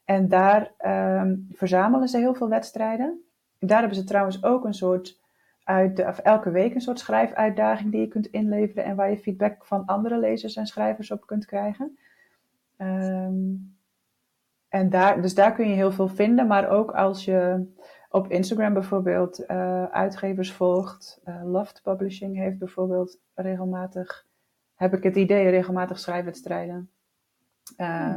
En 0.05 0.29
daar 0.29 0.73
ehm, 0.77 1.37
verzamelen 1.51 2.09
ze 2.09 2.19
heel 2.19 2.35
veel 2.35 2.49
wedstrijden. 2.49 3.25
Daar 3.59 3.79
hebben 3.79 3.97
ze 3.97 4.05
trouwens 4.05 4.45
ook 4.45 4.65
een 4.65 4.75
soort, 4.75 5.21
uit 5.65 6.07
of 6.07 6.19
elke 6.19 6.51
week 6.51 6.75
een 6.75 6.81
soort 6.81 6.99
schrijfuitdaging 6.99 7.91
die 7.91 8.01
je 8.01 8.09
kunt 8.09 8.27
inleveren 8.27 8.85
en 8.85 8.97
waar 8.97 9.11
je 9.11 9.19
feedback 9.19 9.65
van 9.65 9.85
andere 9.85 10.19
lezers 10.19 10.57
en 10.57 10.67
schrijvers 10.67 11.11
op 11.11 11.27
kunt 11.27 11.47
krijgen. 11.47 11.99
Um, 12.79 13.79
en 14.69 14.89
daar, 14.89 15.23
dus 15.23 15.35
daar 15.35 15.55
kun 15.55 15.69
je 15.69 15.75
heel 15.75 15.93
veel 15.93 16.09
vinden. 16.09 16.47
Maar 16.47 16.69
ook 16.69 16.91
als 16.91 17.25
je 17.25 17.67
op 18.11 18.31
Instagram 18.31 18.73
bijvoorbeeld 18.73 19.45
uh, 19.49 19.85
uitgevers 19.85 20.53
volgt. 20.53 21.21
Uh, 21.25 21.41
Loft 21.45 21.83
Publishing 21.83 22.37
heeft 22.37 22.59
bijvoorbeeld 22.59 23.19
regelmatig, 23.35 24.27
heb 24.75 24.95
ik 24.95 25.03
het 25.03 25.17
idee, 25.17 25.49
regelmatig 25.49 25.99
schrijfwedstrijden. 25.99 26.91
Uh, 27.77 28.17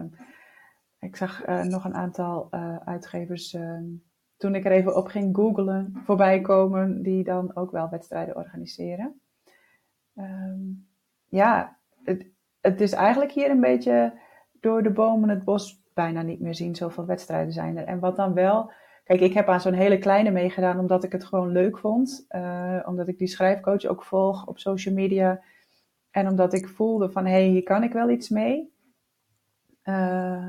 ik 1.00 1.16
zag 1.16 1.46
nog 1.64 1.86
een 1.86 1.96
aantal 1.96 2.52
uitgevers, 2.86 3.58
toen 4.38 4.56
ik 4.56 4.66
er 4.66 4.72
even 4.72 4.96
op 4.96 5.08
ging 5.08 5.36
googlen, 5.36 5.94
voorbij 6.04 6.42
komen, 6.42 7.02
die 7.02 7.24
dan 7.24 7.56
ook 7.56 7.72
wel 7.72 7.90
wedstrijden 7.90 8.36
organiseren. 8.36 9.22
Ehm, 10.16 10.60
ja, 11.28 11.78
het, 12.04 12.26
het 12.62 12.82
is 12.82 12.92
eigenlijk 12.92 13.32
hier 13.32 13.50
een 13.50 13.62
beetje 13.62 14.14
door 14.60 14.84
de 14.84 14.92
bomen 14.92 15.30
het 15.30 15.44
bos 15.44 15.82
bijna 15.94 16.22
niet 16.22 16.40
meer 16.40 16.56
zien. 16.56 16.76
Zoveel 16.76 17.06
wedstrijden 17.06 17.54
zijn 17.54 17.78
er. 17.78 17.86
En 17.86 18.00
wat 18.00 18.16
dan 18.16 18.34
wel. 18.34 18.72
Kijk, 19.04 19.20
ik 19.20 19.34
heb 19.34 19.48
aan 19.48 19.62
zo'n 19.62 19.74
hele 19.74 19.98
kleine 19.98 20.32
meegedaan 20.32 20.80
omdat 20.80 21.04
ik 21.04 21.12
het 21.12 21.26
gewoon 21.26 21.52
leuk 21.52 21.78
vond. 21.78 22.28
Omdat 22.86 23.08
ik 23.08 23.18
die 23.18 23.28
schrijfcoach 23.28 23.86
ook 23.86 24.04
volg 24.04 24.48
op 24.48 24.60
social 24.60 24.96
media. 24.96 25.42
En 26.12 26.28
omdat 26.28 26.54
ik 26.54 26.68
voelde 26.68 27.12
van, 27.12 27.26
hé, 27.26 27.32
hey, 27.32 27.48
hier 27.48 27.64
kan 27.64 27.84
ik 27.84 27.94
wel 27.94 28.10
iets 28.10 28.30
mee. 28.30 28.74
Uh, 29.84 30.48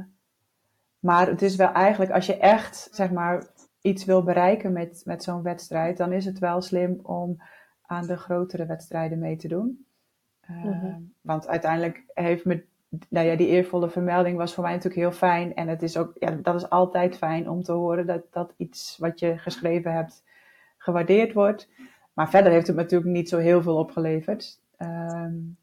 maar 0.99 1.27
het 1.27 1.43
is 1.43 1.57
wel 1.57 1.73
eigenlijk, 1.73 2.11
als 2.13 2.27
je 2.27 2.37
echt, 2.37 2.89
zeg 2.93 3.11
maar, 3.11 3.47
iets 3.81 4.05
wil 4.05 4.23
bereiken 4.23 4.73
met, 4.73 5.03
met 5.05 5.23
zo'n 5.23 5.43
wedstrijd, 5.43 5.97
dan 5.97 6.13
is 6.13 6.25
het 6.25 6.39
wel 6.39 6.61
slim 6.61 7.01
om 7.03 7.43
aan 7.83 8.07
de 8.07 8.17
grotere 8.17 8.67
wedstrijden 8.67 9.19
mee 9.19 9.37
te 9.37 9.49
doen. 9.49 9.87
Uh, 10.51 10.65
mm 10.65 10.73
-hmm. 10.73 11.13
Want 11.21 11.49
uiteindelijk 11.49 12.05
heeft 12.15 12.45
me 12.45 12.65
nou 13.09 13.27
ja, 13.27 13.37
die 13.37 13.47
eervolle 13.47 13.91
vermelding 13.91 14.37
was 14.37 14.55
voor 14.55 14.63
mij 14.63 14.73
natuurlijk 14.73 15.01
heel 15.01 15.13
fijn. 15.13 15.55
En 15.55 15.69
het 15.69 15.83
is 15.83 15.97
ook, 15.97 16.13
ja, 16.19 16.31
dat 16.31 16.55
is 16.55 16.71
altijd 16.71 17.17
fijn 17.17 17.51
om 17.51 17.63
te 17.63 17.73
horen 17.73 18.07
dat, 18.07 18.23
dat 18.31 18.55
iets 18.57 18.97
wat 18.99 19.21
je 19.21 19.39
geschreven 19.39 19.93
hebt 19.93 20.25
gewaardeerd 20.79 21.33
wordt. 21.33 21.69
Maar 22.13 22.31
verder 22.31 22.53
heeft 22.53 22.67
het 22.67 22.77
natuurlijk 22.77 23.11
niet 23.11 23.29
zo 23.29 23.39
heel 23.39 23.63
veel 23.63 23.77
opgeleverd. 23.77 24.61
Um, 24.79 25.57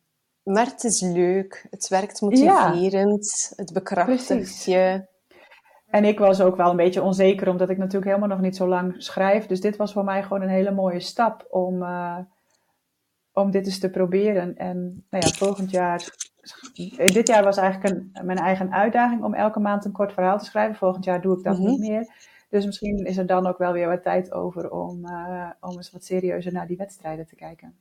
maar 0.43 0.65
het 0.65 0.83
is 0.83 1.01
leuk, 1.01 1.67
het 1.69 1.87
werkt 1.87 2.21
motiverend, 2.21 3.51
ja, 3.51 3.55
het 3.55 3.73
bekrachtigt 3.73 4.63
je. 4.63 5.09
En 5.87 6.05
ik 6.05 6.19
was 6.19 6.41
ook 6.41 6.55
wel 6.55 6.69
een 6.69 6.75
beetje 6.75 7.01
onzeker, 7.01 7.49
omdat 7.49 7.69
ik 7.69 7.77
natuurlijk 7.77 8.05
helemaal 8.05 8.29
nog 8.29 8.41
niet 8.41 8.55
zo 8.55 8.67
lang 8.67 8.95
schrijf. 8.97 9.45
Dus 9.45 9.61
dit 9.61 9.75
was 9.75 9.93
voor 9.93 10.03
mij 10.03 10.23
gewoon 10.23 10.41
een 10.41 10.49
hele 10.49 10.71
mooie 10.71 10.99
stap 10.99 11.47
om, 11.49 11.81
uh, 11.81 12.17
om 13.33 13.51
dit 13.51 13.65
eens 13.65 13.79
te 13.79 13.89
proberen. 13.89 14.57
En 14.57 15.05
nou 15.09 15.25
ja, 15.25 15.31
volgend 15.31 15.71
jaar 15.71 16.09
dit 16.95 17.27
jaar 17.27 17.43
was 17.43 17.57
eigenlijk 17.57 17.95
een, 17.95 18.25
mijn 18.25 18.37
eigen 18.37 18.71
uitdaging 18.71 19.23
om 19.23 19.33
elke 19.33 19.59
maand 19.59 19.85
een 19.85 19.91
kort 19.91 20.13
verhaal 20.13 20.37
te 20.37 20.45
schrijven. 20.45 20.75
Volgend 20.75 21.05
jaar 21.05 21.21
doe 21.21 21.37
ik 21.37 21.43
dat 21.43 21.57
niet 21.57 21.79
mhm. 21.79 21.91
meer. 21.91 22.13
Dus 22.49 22.65
misschien 22.65 23.05
is 23.05 23.17
er 23.17 23.25
dan 23.25 23.47
ook 23.47 23.57
wel 23.57 23.73
weer 23.73 23.87
wat 23.87 24.03
tijd 24.03 24.31
over 24.31 24.71
om, 24.71 25.05
uh, 25.05 25.49
om 25.59 25.75
eens 25.75 25.91
wat 25.91 26.03
serieuzer 26.03 26.53
naar 26.53 26.67
die 26.67 26.77
wedstrijden 26.77 27.27
te 27.27 27.35
kijken. 27.35 27.75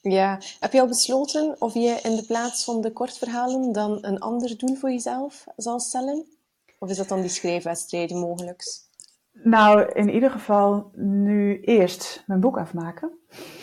Ja, 0.00 0.38
heb 0.60 0.72
je 0.72 0.80
al 0.80 0.86
besloten 0.86 1.56
of 1.58 1.74
je 1.74 2.00
in 2.02 2.16
de 2.16 2.24
plaats 2.26 2.64
van 2.64 2.80
de 2.80 2.92
kortverhalen 2.92 3.72
dan 3.72 3.98
een 4.00 4.18
ander 4.18 4.58
doel 4.58 4.74
voor 4.74 4.90
jezelf 4.90 5.46
zal 5.56 5.80
stellen? 5.80 6.24
Of 6.78 6.90
is 6.90 6.96
dat 6.96 7.08
dan 7.08 7.20
die 7.20 7.30
schrijfwedstrijden 7.30 8.18
mogelijk? 8.18 8.62
Nou, 9.32 9.92
in 9.92 10.10
ieder 10.10 10.30
geval 10.30 10.90
nu 10.94 11.60
eerst 11.60 12.24
mijn 12.26 12.40
boek 12.40 12.58
afmaken. 12.58 13.10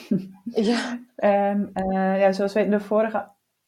Ja. 0.43 0.99
en 1.15 1.71
uh, 1.73 2.19
ja, 2.19 2.31
zoals 2.31 2.53
we 2.53 2.59
in 2.59 2.69
de 2.69 2.79
vorige 2.79 3.27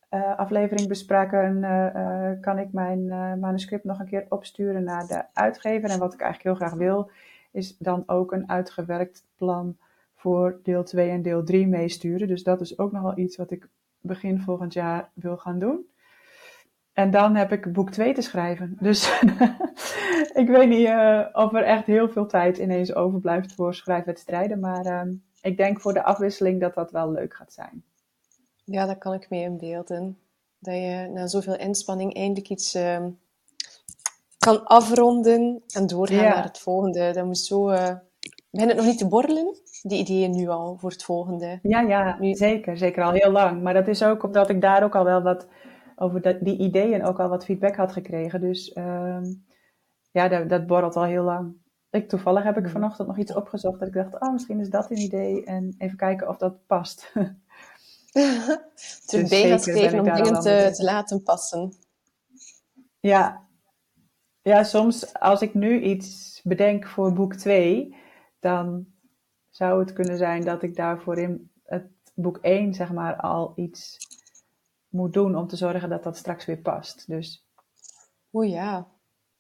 uh, 0.09 0.37
aflevering 0.37 0.87
bespraken, 0.87 1.57
uh, 1.57 2.41
kan 2.41 2.59
ik 2.59 2.71
mijn 2.71 3.07
manuscript 3.39 3.83
nog 3.83 3.99
een 3.99 4.07
keer 4.07 4.25
opsturen 4.29 4.83
naar 4.83 5.07
de 5.07 5.23
uitgever. 5.33 5.89
En 5.89 5.99
wat 5.99 6.13
ik 6.13 6.21
eigenlijk 6.21 6.59
heel 6.59 6.67
graag 6.67 6.79
wil, 6.79 7.09
is 7.51 7.77
dan 7.77 8.03
ook 8.05 8.31
een 8.31 8.49
uitgewerkt 8.49 9.23
plan 9.35 9.77
voor 10.17 10.59
deel 10.63 10.83
2 10.83 11.09
en 11.09 11.21
deel 11.21 11.43
3 11.43 11.67
meesturen. 11.67 12.27
Dus 12.27 12.43
dat 12.43 12.61
is 12.61 12.77
ook 12.77 12.91
nogal 12.91 13.17
iets 13.17 13.35
wat 13.35 13.51
ik 13.51 13.67
begin 14.01 14.39
volgend 14.39 14.73
jaar 14.73 15.09
wil 15.13 15.37
gaan 15.37 15.59
doen. 15.59 15.85
En 16.93 17.11
dan 17.11 17.35
heb 17.35 17.51
ik 17.51 17.73
boek 17.73 17.91
2 17.91 18.13
te 18.13 18.21
schrijven. 18.21 18.77
Dus 18.79 19.19
ik 20.41 20.47
weet 20.47 20.69
niet 20.69 20.87
of 21.33 21.53
er 21.53 21.63
echt 21.63 21.85
heel 21.85 22.09
veel 22.09 22.25
tijd 22.25 22.57
ineens 22.57 22.95
overblijft 22.95 23.53
voor 23.53 23.73
schrijfwedstrijden. 23.73 24.59
Maar 24.59 24.85
ehm, 24.85 25.13
ik 25.41 25.57
denk 25.57 25.81
voor 25.81 25.93
de 25.93 26.03
afwisseling 26.03 26.61
dat 26.61 26.73
dat 26.73 26.91
wel 26.91 27.11
leuk 27.11 27.33
gaat 27.33 27.53
zijn. 27.53 27.83
Ja, 28.63 28.85
dat 28.85 28.97
kan 28.97 29.13
ik 29.13 29.29
me 29.29 29.41
inbeelden. 29.41 30.17
Dat 30.59 30.73
je 30.73 31.09
na 31.13 31.27
zoveel 31.27 31.57
inspanning 31.57 32.13
eindelijk 32.15 32.49
iets 32.49 32.75
uh, 32.75 33.05
kan 34.37 34.65
afronden 34.65 35.63
en 35.67 35.87
doorgaan 35.87 36.23
naar 36.23 36.43
het 36.43 36.59
volgende. 36.59 37.11
Dat 37.11 37.25
moet 37.25 37.37
zo... 37.37 37.69
Uh, 37.69 37.95
begint 38.49 38.69
het 38.69 38.77
nog 38.77 38.85
niet 38.85 38.97
te 38.97 39.07
borrelen, 39.07 39.57
die 39.81 39.99
ideeën 39.99 40.31
nu 40.31 40.47
al 40.47 40.77
voor 40.77 40.89
het 40.89 41.03
volgende? 41.03 41.59
Ja, 41.61 41.81
ja, 41.81 42.17
nu... 42.19 42.33
zeker. 42.33 42.77
Zeker 42.77 43.03
al 43.03 43.11
heel 43.11 43.31
lang. 43.31 43.61
Maar 43.61 43.73
dat 43.73 43.87
is 43.87 44.03
ook 44.03 44.23
omdat 44.23 44.49
ik 44.49 44.61
daar 44.61 44.83
ook 44.83 44.95
al 44.95 45.03
wel 45.03 45.21
wat 45.21 45.47
over 45.95 46.21
dat, 46.21 46.37
die 46.39 46.57
ideeën 46.57 47.05
ook 47.05 47.19
al 47.19 47.29
wat 47.29 47.45
feedback 47.45 47.75
had 47.75 47.91
gekregen. 47.91 48.41
Dus 48.41 48.75
uh, 48.75 49.21
ja, 50.11 50.27
dat, 50.27 50.49
dat 50.49 50.67
borrelt 50.67 50.95
al 50.95 51.03
heel 51.03 51.23
lang. 51.23 51.55
Ik, 51.89 52.09
toevallig 52.09 52.43
heb 52.43 52.57
ik 52.57 52.63
mm. 52.63 52.69
vanochtend 52.69 53.07
nog 53.07 53.17
iets 53.17 53.33
opgezocht 53.33 53.79
dat 53.79 53.87
ik 53.87 53.93
dacht, 53.93 54.21
oh, 54.21 54.31
misschien 54.31 54.59
is 54.59 54.69
dat 54.69 54.91
een 54.91 54.97
idee. 54.97 55.45
En 55.45 55.75
even 55.77 55.97
kijken 55.97 56.29
of 56.29 56.37
dat 56.37 56.65
past. 56.65 57.11
terug 59.05 59.29
dus 59.29 59.49
had 59.49 59.63
gekregen 59.63 59.99
om 59.99 60.13
dingen 60.13 60.39
te, 60.39 60.69
te, 60.73 60.83
laten 60.83 61.23
passen. 61.23 61.73
Ja. 62.99 63.47
ja, 64.41 64.63
soms 64.63 65.13
als 65.13 65.41
ik 65.41 65.53
nu 65.53 65.81
iets 65.81 66.41
bedenk 66.43 66.87
voor 66.87 67.13
boek 67.13 67.33
2, 67.33 67.95
dan 68.39 68.85
zou 69.57 69.79
het 69.79 69.93
kunnen 69.93 70.17
zijn 70.17 70.43
dat 70.43 70.63
ik 70.63 70.75
daarvoor 70.75 71.17
in 71.17 71.51
het 71.63 71.87
boek 72.13 72.37
1 72.41 72.73
zeg 72.73 72.91
maar 72.91 73.15
al 73.15 73.53
iets 73.55 73.97
moet 74.89 75.13
doen 75.13 75.35
om 75.35 75.47
te 75.47 75.55
zorgen 75.55 75.89
dat 75.89 76.03
dat 76.03 76.17
straks 76.17 76.45
weer 76.45 76.57
past. 76.57 77.07
Dus... 77.07 77.45
Oeh 78.33 78.49
ja, 78.49 78.87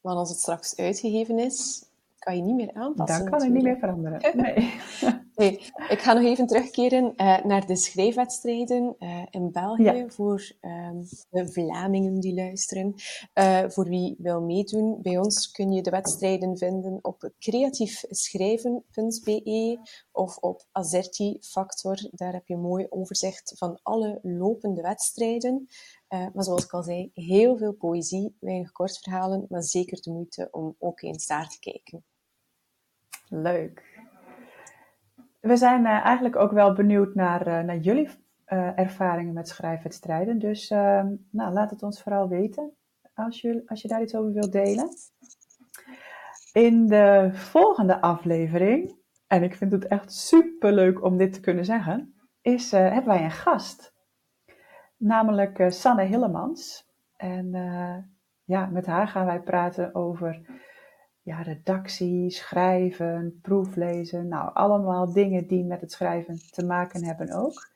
want 0.01 0.17
als 0.17 0.29
het 0.29 0.39
straks 0.39 0.77
uitgegeven 0.77 1.39
is, 1.39 1.85
kan 2.19 2.35
je 2.35 2.41
niet 2.41 2.55
meer 2.55 2.73
aanpassen. 2.73 3.19
Dan 3.19 3.29
kan 3.29 3.43
ik 3.47 3.53
niet 3.53 3.63
meer 3.63 3.77
veranderen. 3.77 4.37
Nee. 4.37 4.73
Ik 5.37 5.99
ga 5.99 6.13
nog 6.13 6.23
even 6.23 6.47
terugkeren 6.47 7.03
uh, 7.03 7.43
naar 7.43 7.65
de 7.65 7.75
schrijfwedstrijden 7.75 8.95
uh, 8.99 9.25
in 9.29 9.51
België 9.51 9.83
ja. 9.83 10.09
voor 10.09 10.51
um, 10.61 11.07
de 11.29 11.51
Vlamingen 11.51 12.19
die 12.19 12.33
luisteren. 12.33 12.93
Uh, 13.33 13.63
voor 13.67 13.85
wie 13.85 14.15
wil 14.17 14.41
meedoen, 14.41 15.01
bij 15.01 15.17
ons 15.17 15.51
kun 15.51 15.71
je 15.71 15.81
de 15.81 15.89
wedstrijden 15.89 16.57
vinden 16.57 16.99
op 17.01 17.31
creatiefschrijven.be 17.39 19.79
of 20.11 20.37
op 20.37 20.65
Azerti 20.71 21.37
Factor. 21.41 22.09
Daar 22.11 22.33
heb 22.33 22.47
je 22.47 22.53
een 22.53 22.61
mooi 22.61 22.85
overzicht 22.89 23.53
van 23.57 23.79
alle 23.83 24.19
lopende 24.21 24.81
wedstrijden. 24.81 25.67
maar 26.07 26.43
zoals 26.43 26.63
ik 26.63 26.73
al 26.73 26.83
zei, 26.83 27.11
heel 27.13 27.57
veel 27.57 27.73
poëzie, 27.73 28.35
weinig 28.39 28.71
kortverhalen, 28.71 29.45
maar 29.49 29.63
zeker 29.63 30.01
de 30.01 30.11
moeite 30.11 30.47
om 30.51 30.75
ook 30.79 31.01
eens 31.01 31.25
daar 31.25 31.49
te 31.49 31.59
kijken. 31.59 32.05
Leuk. 33.29 33.86
We 35.47 35.57
zijn 35.57 35.81
uh, 35.81 36.05
eigenlijk 36.05 36.35
ook 36.35 36.51
wel 36.51 36.73
benieuwd 36.73 37.15
naar, 37.15 37.47
uh, 37.47 37.59
naar 37.59 37.77
jullie 37.77 38.09
uh, 38.47 38.79
ervaringen 38.79 39.33
met 39.33 39.47
schrijfwedstrijden. 39.47 40.39
Dus 40.39 40.69
ehm, 40.69 41.07
nou, 41.31 41.53
laat 41.53 41.69
het 41.69 41.83
ons 41.83 42.01
vooral 42.01 42.27
weten 42.27 42.71
als 43.13 43.41
je, 43.41 43.63
als 43.65 43.81
je 43.81 43.87
daar 43.87 44.01
iets 44.01 44.15
over 44.15 44.33
wilt 44.33 44.51
delen. 44.51 44.89
In 46.53 46.87
de 46.87 47.29
volgende 47.33 48.01
aflevering, 48.01 48.95
en 49.27 49.43
ik 49.43 49.55
vind 49.55 49.71
het 49.71 49.87
echt 49.87 50.13
super 50.13 50.73
leuk 50.73 51.03
om 51.03 51.17
dit 51.17 51.33
te 51.33 51.39
kunnen 51.39 51.65
zeggen, 51.65 52.15
is, 52.41 52.71
hebben 52.71 53.05
wij 53.05 53.23
een 53.23 53.31
gast. 53.31 53.93
Namelijk 54.97 55.65
Sanne 55.67 56.03
Hillemans. 56.03 56.87
En 57.15 57.51
ja, 58.43 58.65
met 58.65 58.85
haar 58.85 59.07
gaan 59.07 59.25
wij 59.25 59.41
praten 59.41 59.95
over 59.95 60.41
ja, 61.27 61.41
redactie, 61.41 62.29
schrijven, 62.29 63.39
proeflezen. 63.41 64.27
Nou, 64.27 64.51
allemaal 64.53 65.13
dingen 65.13 65.47
die 65.47 65.63
met 65.63 65.81
het 65.81 65.91
schrijven 65.91 66.39
te 66.51 66.65
maken 66.65 67.03
hebben 67.03 67.31
ook. 67.31 67.71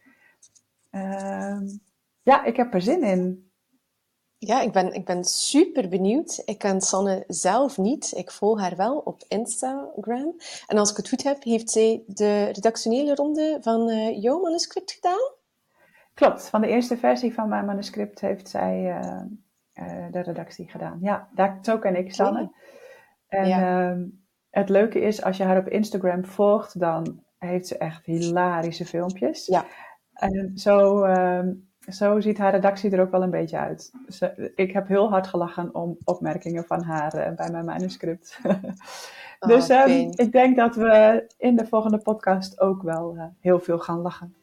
Ehm, 0.90 1.68
ja, 2.22 2.44
ik 2.44 2.56
heb 2.56 2.74
er 2.74 2.82
zin 2.82 3.04
in. 3.04 3.52
Ja, 4.38 4.62
ik 4.62 4.72
ben, 4.72 4.94
ik 4.94 5.06
ben 5.06 5.24
super 5.24 5.90
benieuwd. 5.90 6.42
Ik 6.46 6.58
ken 6.58 6.82
Sanne 6.82 7.24
zelf 7.28 7.78
niet. 7.78 8.12
Ik 8.16 8.32
volg 8.32 8.60
haar 8.60 8.76
wel 8.76 8.98
op 8.98 9.24
Instagram. 9.28 10.36
En 10.68 10.78
als 10.78 10.92
ik 10.92 10.98
het 10.98 11.10
goed 11.10 11.24
heb, 11.24 11.44
heeft 11.44 11.70
zij 11.70 12.04
de 12.08 12.44
redactionele 12.44 13.16
ronde 13.16 13.58
van 13.62 13.90
uh, 13.90 14.22
jouw 14.22 14.40
manuscript 14.40 14.92
gedaan? 14.92 15.32
Klopt, 16.14 16.50
van 16.50 16.62
de 16.62 16.68
eerste 16.68 16.98
versie 16.98 17.34
van 17.34 17.50
mijn 17.50 17.66
manuscript 17.66 18.22
heeft 18.22 18.50
zij 18.50 18.82
uh, 18.82 19.22
uh, 19.74 20.12
de 20.12 20.20
redactie 20.20 20.70
gedaan. 20.70 20.98
Ja, 21.02 21.30
daar, 21.34 21.60
zo 21.62 21.78
ken 21.78 21.96
ik 21.96 22.14
Sanne. 22.14 22.52
En 23.32 23.52
ehm, 23.52 24.06
het 24.50 24.70
leuke 24.70 25.00
is, 25.00 25.24
als 25.24 25.38
je 25.38 25.44
haar 25.44 25.58
op 25.58 25.68
Instagram 25.68 26.26
volgt, 26.26 26.80
dan 26.80 27.24
heeft 27.38 27.68
ze 27.68 27.78
echt 27.78 28.06
hilarische 28.06 28.86
filmpjes. 28.86 29.46
Ja. 29.46 29.66
En 30.14 30.52
zo, 30.56 31.04
ehm, 31.04 31.54
zo 31.80 32.20
ziet 32.20 32.38
haar 32.38 32.52
redactie 32.52 32.92
er 32.92 33.02
ook 33.02 33.12
wel 33.12 33.24
een 33.24 33.32
beetje 33.32 33.58
uit. 33.58 33.92
ik 34.56 34.72
heb 34.72 34.88
heel 34.88 35.10
hard 35.10 35.28
gelachen 35.28 35.76
om 35.76 35.98
opmerkingen 36.04 36.66
van 36.66 36.84
haar 36.84 37.16
uh, 37.16 37.36
bij 37.36 37.52
mijn 37.52 37.66
manuscript. 37.66 38.40
Oh, 39.44 39.50
dus 39.50 39.70
um, 39.70 40.12
ik 40.16 40.32
denk 40.32 40.56
dat 40.56 40.76
we 40.76 41.26
in 41.38 41.56
de 41.56 41.66
volgende 41.66 41.98
podcast 41.98 42.60
ook 42.60 42.82
wel 42.82 43.16
uh, 43.16 43.24
heel 43.40 43.60
veel 43.60 43.80
gaan 43.80 44.02
lachen. 44.02 44.36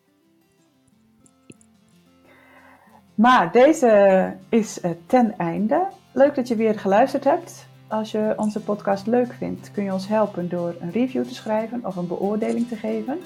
Maar 3.15 3.53
deze 3.53 4.37
is 4.49 4.85
uh, 4.85 4.91
ten 5.07 5.37
einde. 5.37 5.87
Leuk 6.13 6.35
dat 6.35 6.49
je 6.49 6.57
weer 6.57 6.79
geluisterd 6.79 7.25
hebt. 7.25 7.68
Als 7.89 8.11
je 8.11 8.35
onze 8.37 8.61
podcast 8.61 9.07
leuk 9.07 9.33
vindt, 9.33 9.71
kun 9.71 9.85
je 9.85 9.93
ons 9.93 10.09
helpen 10.09 10.49
door 10.49 10.75
een 10.81 10.91
review 10.91 11.25
te 11.25 11.35
schrijven 11.35 11.85
of 11.85 11.97
een 11.97 12.07
beoordeling 12.07 12.69
te 12.69 12.77
geven. 12.77 13.19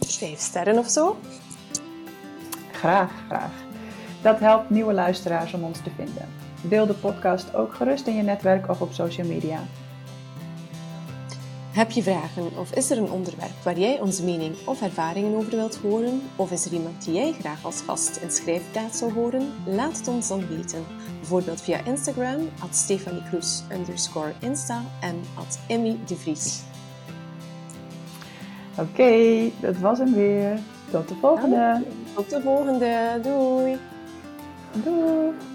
Vijf 0.00 0.38
sterren 0.38 0.78
of 0.78 0.88
zo? 0.88 1.16
Graag, 2.72 3.10
graag. 3.26 3.52
Dat 4.22 4.38
helpt 4.38 4.70
nieuwe 4.70 4.92
luisteraars 4.92 5.54
om 5.54 5.62
ons 5.62 5.78
te 5.78 5.90
vinden. 5.96 6.28
Deel 6.62 6.86
de 6.86 6.94
podcast 6.94 7.54
ook 7.54 7.74
gerust 7.74 8.06
in 8.06 8.14
je 8.14 8.22
netwerk 8.22 8.68
of 8.68 8.80
op 8.80 8.92
social 8.92 9.26
media. 9.26 9.58
Heb 11.74 11.90
je 11.90 12.02
vragen 12.02 12.58
of 12.58 12.74
is 12.74 12.90
er 12.90 12.98
een 12.98 13.10
onderwerp 13.10 13.62
waar 13.62 13.78
jij 13.78 14.00
onze 14.00 14.24
mening 14.24 14.54
of 14.66 14.82
ervaringen 14.82 15.36
over 15.36 15.50
wilt 15.50 15.76
horen? 15.76 16.22
Of 16.36 16.50
is 16.50 16.64
er 16.64 16.72
iemand 16.72 17.04
die 17.04 17.14
jij 17.14 17.32
graag 17.32 17.64
als 17.64 17.80
gast 17.80 18.16
in 18.16 18.30
Schrijfpraat 18.30 18.96
zou 18.96 19.12
horen? 19.12 19.52
Laat 19.66 19.96
het 19.96 20.08
ons 20.08 20.28
dan 20.28 20.46
weten. 20.48 20.84
Bijvoorbeeld 21.18 21.60
via 21.60 21.84
Instagram, 21.84 22.48
at 22.60 22.76
Stefanie 22.76 23.22
Kroes 23.22 23.62
underscore 23.72 24.32
Insta 24.38 24.82
en 25.00 25.20
at 25.34 25.58
Emmy 25.68 25.98
de 26.06 26.16
Vries. 26.16 26.62
Oké, 28.78 29.50
dat 29.60 29.76
was 29.76 29.98
hem 29.98 30.12
weer. 30.12 30.58
Tot 30.90 31.08
de 31.08 31.14
volgende. 31.20 31.82
Tot 32.14 32.30
de 32.30 32.40
volgende. 32.40 33.20
Doei. 33.22 33.78
Doei. 34.72 35.53